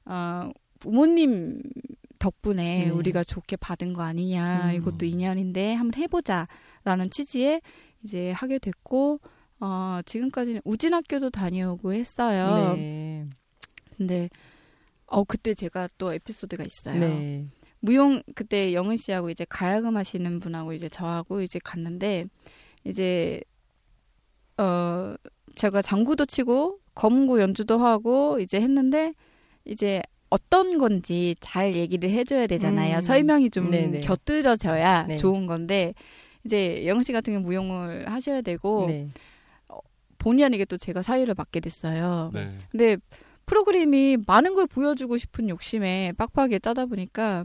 어, 0.07 0.51
부모님 0.79 1.63
덕분에 2.19 2.85
네. 2.85 2.91
우리가 2.91 3.25
좋게 3.25 3.57
받은 3.57 3.93
거 3.95 4.03
아니냐. 4.03 4.71
음. 4.71 4.75
이것도 4.77 5.07
인연인데 5.07 5.75
한번 5.75 6.01
해보자라는 6.03 7.11
취지에 7.11 7.61
이제 8.05 8.31
하게 8.33 8.59
됐고 8.59 9.21
어, 9.61 10.01
지금까지는 10.07 10.61
우진학교도 10.65 11.31
다녀오고 11.31 11.93
했어요. 11.93 12.75
네. 12.77 13.27
근데 13.97 14.31
어 15.07 15.25
그때 15.25 15.55
제가 15.55 15.89
또 15.99 16.13
에피소드가 16.15 16.63
있어요. 16.65 16.99
네. 17.01 17.47
무용 17.81 18.23
그때 18.35 18.73
영은 18.75 18.97
씨하고 18.97 19.31
이제 19.31 19.45
가야금 19.49 19.97
하시는 19.97 20.41
분하고 20.41 20.73
이제 20.73 20.89
저하고 20.89 21.41
이제 21.43 21.59
갔는데 21.63 22.27
이제 22.85 23.41
어 24.59 25.15
제가 25.55 25.83
장구도 25.83 26.27
치고 26.27 26.79
검은고 26.95 27.41
연주도 27.41 27.79
하고 27.79 28.39
이제 28.41 28.61
했는데 28.61 29.15
이제 29.65 30.03
어떤 30.29 30.79
건지 30.79 31.35
잘 31.41 31.75
얘기를 31.75 32.11
해줘야 32.11 32.47
되잖아요. 32.47 32.99
음. 32.99 33.01
설명이 33.01 33.51
좀 33.51 33.71
네네. 33.71 34.01
곁들여져야 34.01 35.07
네. 35.09 35.17
좋은 35.17 35.47
건데 35.47 35.95
이제 36.45 36.87
영은 36.87 37.03
씨 37.03 37.13
같은 37.13 37.33
경우 37.33 37.45
무용을 37.45 38.11
하셔야 38.11 38.41
되고 38.41 38.87
네. 38.87 39.09
본의 40.19 40.45
아니게 40.45 40.67
또 40.67 40.77
제가 40.77 41.03
사회를 41.03 41.35
맡게 41.37 41.61
됐어요. 41.61 42.31
네. 42.33 42.57
근데 42.71 42.97
프로그램이 43.47 44.19
많은 44.27 44.55
걸 44.55 44.67
보여주고 44.67 45.17
싶은 45.17 45.49
욕심에 45.49 46.13
빡빡하게 46.17 46.61
짜다 46.61 46.87
보니까 46.87 47.45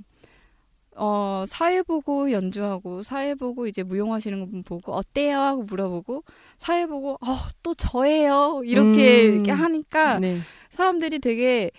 어 0.97 1.43
사회 1.47 1.81
보고 1.81 2.31
연주하고 2.31 3.03
사회 3.03 3.35
보고 3.35 3.67
이제 3.67 3.83
무용하시는 3.83 4.49
분 4.49 4.63
보고 4.63 4.93
어때요 4.93 5.37
하고 5.39 5.63
물어보고 5.63 6.23
사회 6.57 6.85
보고 6.85 7.13
어 7.21 7.35
또 7.63 7.73
저예요 7.73 8.61
이렇게 8.63 9.27
음. 9.27 9.33
이렇게 9.35 9.51
하니까 9.51 10.19
네. 10.19 10.39
사람들이 10.69 11.19
되게 11.19 11.71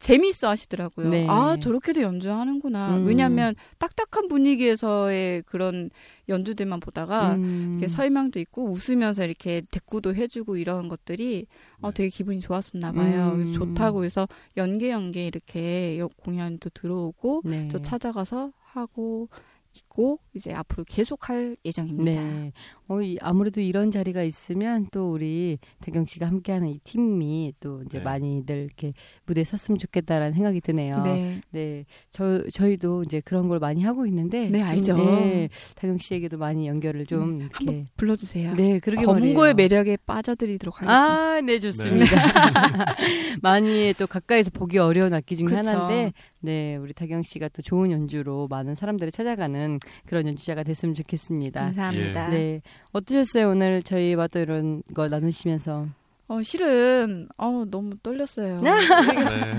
재미있어 0.00 0.48
하시더라고요. 0.50 1.08
네. 1.08 1.26
아, 1.28 1.56
저렇게도 1.60 2.02
연주하는구나. 2.02 2.98
음. 2.98 3.06
왜냐하면 3.06 3.56
딱딱한 3.78 4.28
분위기에서의 4.28 5.42
그런 5.42 5.90
연주들만 6.28 6.78
보다가 6.78 7.34
음. 7.34 7.76
이렇게 7.78 7.88
설명도 7.88 8.38
있고 8.38 8.70
웃으면서 8.70 9.24
이렇게 9.24 9.62
대꾸도 9.72 10.14
해주고 10.14 10.56
이런 10.56 10.88
것들이 10.88 11.46
어, 11.80 11.88
네. 11.88 11.94
되게 11.94 12.08
기분이 12.10 12.38
좋았었나 12.40 12.92
봐요. 12.92 13.32
음. 13.34 13.52
좋다고 13.52 14.04
해서 14.04 14.28
연계 14.56 14.90
연계 14.90 15.26
이렇게 15.26 15.98
여- 15.98 16.08
공연도 16.16 16.70
들어오고 16.70 17.42
네. 17.44 17.68
또 17.72 17.82
찾아가서 17.82 18.52
하고 18.72 19.28
있고 19.74 20.18
이제 20.34 20.52
앞으로 20.52 20.84
계속 20.84 21.28
할 21.28 21.56
예정입니다. 21.64 22.22
네. 22.22 22.52
어, 22.88 23.02
이- 23.02 23.18
아무래도 23.20 23.60
이런 23.60 23.90
자리가 23.90 24.22
있으면 24.22 24.86
또 24.90 25.12
우리 25.12 25.58
태경 25.80 26.06
씨가 26.06 26.26
함께하는 26.26 26.68
이 26.68 26.78
팀이 26.84 27.52
또 27.60 27.82
이제 27.82 27.98
네. 27.98 28.04
많이들 28.04 28.56
이렇게 28.64 28.94
무대에 29.26 29.44
섰으면 29.44 29.78
좋겠다라는 29.78 30.32
생각이 30.32 30.60
드네요. 30.62 31.02
네. 31.02 31.40
네, 31.50 31.84
저 32.08 32.42
저희도 32.50 33.02
이제 33.04 33.20
그런 33.24 33.48
걸 33.48 33.58
많이 33.58 33.82
하고 33.82 34.06
있는데, 34.06 34.48
네, 34.48 34.58
좀, 34.60 34.66
알죠. 34.68 34.96
네, 34.96 35.48
다경 35.76 35.98
씨에게도 35.98 36.38
많이 36.38 36.66
연결을 36.66 37.04
좀 37.04 37.22
음, 37.22 37.40
이렇게. 37.40 37.54
한번 37.66 37.86
불러주세요. 37.96 38.54
네, 38.54 38.78
그러게 38.78 39.04
검은고의 39.04 39.52
말이에요. 39.52 39.54
매력에 39.54 39.98
빠져드리도록 40.06 40.80
하겠습니다. 40.82 41.34
아, 41.36 41.40
네, 41.42 41.58
좋습니다. 41.58 42.06
많이 43.42 43.94
또 43.98 44.06
가까이서 44.06 44.50
보기 44.50 44.78
어려운 44.78 45.12
악기 45.14 45.36
중에 45.36 45.46
그쵸. 45.46 45.56
하나인데, 45.58 46.12
네, 46.40 46.76
우리 46.76 46.92
다경 46.92 47.22
씨가 47.22 47.48
또 47.48 47.62
좋은 47.62 47.90
연주로 47.90 48.46
많은 48.48 48.74
사람들이 48.74 49.10
찾아가는 49.10 49.78
그런 50.06 50.26
연주자가 50.26 50.62
됐으면 50.62 50.94
좋겠습니다. 50.94 51.60
감사합니다. 51.60 52.28
네, 52.30 52.62
어떠셨어요 52.92 53.50
오늘 53.50 53.82
저희와 53.82 54.28
또 54.28 54.38
이런 54.38 54.82
거 54.94 55.08
나누시면서? 55.08 55.88
어, 56.28 56.42
실은 56.42 57.28
어, 57.38 57.64
너무 57.70 57.96
떨렸어요. 58.02 58.60
네. 58.60 58.70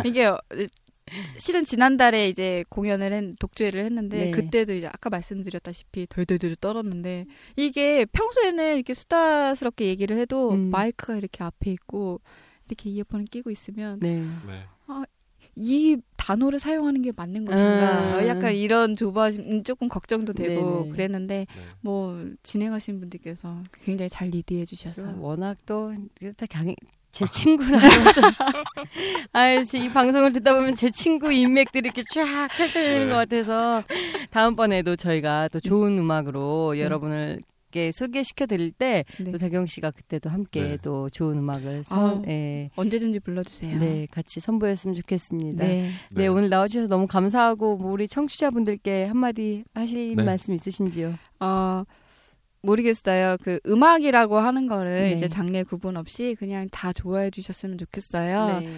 이게 0.06 0.26
어, 0.26 0.38
실은 1.38 1.64
지난달에 1.64 2.30
이제 2.30 2.64
공연을 2.70 3.14
했, 3.14 3.40
독주회를 3.40 3.84
했는데 3.86 4.26
네. 4.26 4.32
그때도 4.32 4.74
이제 4.74 4.88
아까 4.88 5.10
말씀드렸다시피 5.10 6.08
덜덜덜 6.08 6.56
떨었는데 6.58 7.26
이게 7.56 8.06
평소에는 8.06 8.76
이렇게 8.76 8.94
수다스럽게 8.94 9.86
얘기를 9.86 10.18
해도 10.18 10.52
음. 10.52 10.70
마이크가 10.70 11.16
이렇게 11.16 11.44
앞에 11.44 11.72
있고 11.72 12.22
이렇게 12.68 12.92
이어폰을 12.92 13.26
끼고 13.26 13.50
있으면 13.50 14.00
네, 14.00 14.22
네. 14.46 14.66
이 15.62 15.98
단어를 16.16 16.58
사용하는 16.58 17.02
게 17.02 17.12
맞는 17.14 17.44
것인가 17.44 18.20
음. 18.20 18.28
약간 18.28 18.54
이런 18.54 18.96
조바심 18.96 19.66
조금 19.66 19.90
걱정도 19.90 20.32
되고 20.32 20.84
네네. 20.84 20.90
그랬는데 20.92 21.36
네. 21.54 21.62
뭐 21.82 22.18
진행하신 22.44 23.02
분들께서 23.02 23.62
굉장히 23.84 24.08
잘 24.08 24.30
리드해 24.30 24.64
주셔서 24.64 25.16
워낙 25.20 25.58
또, 25.66 25.94
다 26.38 26.46
강, 26.50 26.74
제 27.12 27.26
친구라서. 27.26 27.88
아, 29.34 29.50
이 29.52 29.90
방송을 29.90 30.32
듣다 30.32 30.54
보면 30.56 30.76
제 30.76 30.90
친구 30.90 31.30
인맥들이 31.30 31.88
이렇게 31.88 32.04
쫙 32.14 32.48
펼쳐지는 32.56 33.08
네. 33.08 33.12
것 33.12 33.16
같아서 33.16 33.84
다음번에도 34.30 34.96
저희가 34.96 35.50
또 35.50 35.60
좋은 35.60 35.98
음악으로 35.98 36.72
네. 36.74 36.82
여러분을 36.82 37.42
게 37.72 37.92
소개시켜 37.92 38.46
드릴 38.46 38.72
때 38.72 39.06
네. 39.20 39.32
또 39.32 39.38
다경 39.38 39.66
씨가 39.66 39.92
그때도 39.92 40.30
함께 40.30 40.62
네. 40.62 40.78
또 40.82 41.10
좋은 41.10 41.38
음악을 41.38 41.84
선, 41.84 42.00
아우, 42.00 42.24
예, 42.28 42.70
언제든지 42.76 43.20
불러주세요. 43.20 43.80
네, 43.80 44.08
같이 44.12 44.40
선보였으면 44.40 44.96
좋겠습니다. 44.96 45.66
네. 45.66 45.92
네. 46.12 46.28
오늘 46.28 46.50
나와주셔서 46.50 46.88
너무 46.88 47.08
감사하고 47.08 47.78
뭐 47.78 47.92
우리 47.92 48.08
청취자분들께 48.08 49.06
한마디 49.06 49.64
하실 49.74 50.16
네. 50.16 50.24
말씀 50.24 50.54
있으신지요? 50.54 51.14
어, 51.40 51.84
모르겠어요. 52.62 53.38
그 53.42 53.60
음악이라고 53.66 54.38
하는 54.38 54.68
거를 54.68 55.04
네. 55.04 55.12
이제 55.14 55.28
장르 55.28 55.64
구분 55.64 55.98
없이 55.98 56.36
그냥 56.38 56.68
다 56.72 56.92
좋아해 56.92 57.30
주셨으면 57.30 57.78
좋겠어요. 57.78 58.60
네. 58.60 58.70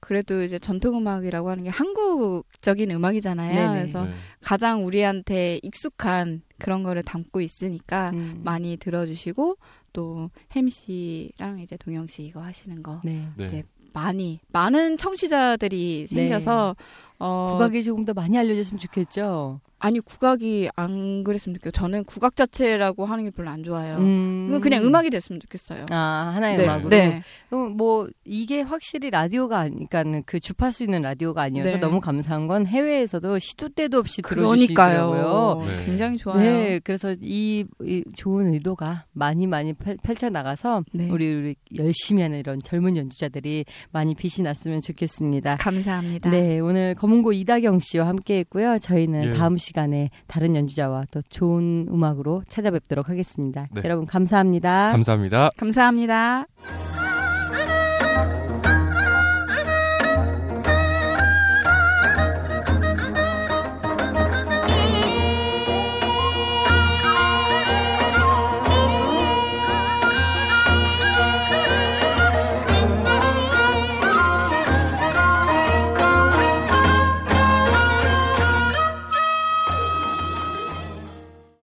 그래도 0.00 0.42
이제 0.42 0.58
전통 0.58 0.98
음악이라고 0.98 1.48
하는 1.48 1.64
게 1.64 1.70
한국적인 1.70 2.90
음악이잖아요. 2.90 3.54
네네. 3.54 3.72
그래서 3.72 4.04
네. 4.04 4.10
가장 4.42 4.84
우리한테 4.84 5.60
익숙한 5.62 6.42
그런 6.64 6.82
거를 6.82 7.02
담고 7.02 7.40
있으니까 7.40 8.10
음. 8.14 8.40
많이 8.42 8.76
들어주시고 8.78 9.56
또 9.92 10.30
햄 10.52 10.68
씨랑 10.68 11.60
이제 11.60 11.76
동영 11.76 12.06
씨 12.06 12.24
이거 12.24 12.40
하시는 12.40 12.82
거 12.82 13.00
네. 13.04 13.28
네. 13.36 13.44
이제 13.44 13.62
많이 13.92 14.40
많은 14.48 14.96
청취자들이 14.96 16.06
생겨서 16.08 16.74
어 17.18 17.48
국악이 17.52 17.82
조금 17.82 18.04
더 18.04 18.12
많이 18.12 18.36
알려졌으면 18.36 18.78
좋겠죠. 18.80 19.60
아니 19.84 20.00
국악이 20.00 20.70
안 20.76 21.24
그랬으면 21.24 21.56
좋겠어요. 21.56 21.72
저는 21.72 22.04
국악 22.04 22.36
자체라고 22.36 23.04
하는 23.04 23.24
게 23.24 23.30
별로 23.30 23.50
안 23.50 23.62
좋아요. 23.62 23.98
음. 23.98 24.58
그냥 24.62 24.82
음악이 24.82 25.10
됐으면 25.10 25.40
좋겠어요. 25.40 25.84
아 25.90 26.32
하나의 26.34 26.56
네, 26.56 26.64
음악으로. 26.64 26.88
네. 26.88 27.22
어, 27.50 27.56
뭐 27.56 28.08
이게 28.24 28.62
확실히 28.62 29.10
라디오가 29.10 29.58
아니까는 29.58 30.22
그 30.24 30.40
주파수 30.40 30.84
있는 30.84 31.02
라디오가 31.02 31.42
아니어서 31.42 31.72
네. 31.72 31.76
너무 31.76 32.00
감사한 32.00 32.46
건 32.46 32.66
해외에서도 32.66 33.38
시도 33.38 33.68
때도 33.68 33.98
없이 33.98 34.22
들어주시더라고요. 34.22 35.58
그러니까요. 35.58 35.62
네. 35.66 35.84
굉장히 35.84 36.16
좋아요. 36.16 36.38
네, 36.40 36.80
그래서 36.82 37.14
이, 37.20 37.66
이 37.82 38.04
좋은 38.16 38.54
의도가 38.54 39.04
많이 39.12 39.46
많이 39.46 39.74
펼, 39.74 40.16
쳐 40.16 40.30
나가서 40.30 40.84
네. 40.92 41.10
우리, 41.10 41.34
우리 41.34 41.56
열심히 41.76 42.22
하는 42.22 42.38
이런 42.38 42.58
젊은 42.64 42.96
연주자들이 42.96 43.66
많이 43.92 44.14
빛이 44.14 44.42
났으면 44.42 44.80
좋겠습니다. 44.80 45.56
감사합니다. 45.56 46.30
네, 46.30 46.58
오늘 46.58 46.94
검은고 46.94 47.34
이다경 47.34 47.80
씨와 47.80 48.06
함께했고요. 48.08 48.78
저희는 48.78 49.24
예. 49.24 49.32
다음 49.32 49.58
시간에 49.74 50.10
다른 50.28 50.54
연주자와 50.54 51.06
또 51.10 51.20
좋은 51.28 51.88
음악으로 51.90 52.44
찾아뵙도록 52.48 53.08
하겠습니다. 53.10 53.66
네. 53.72 53.82
여러분 53.84 54.06
감사합니다. 54.06 54.92
감사합니다. 54.92 55.50
감사합니다. 55.56 56.46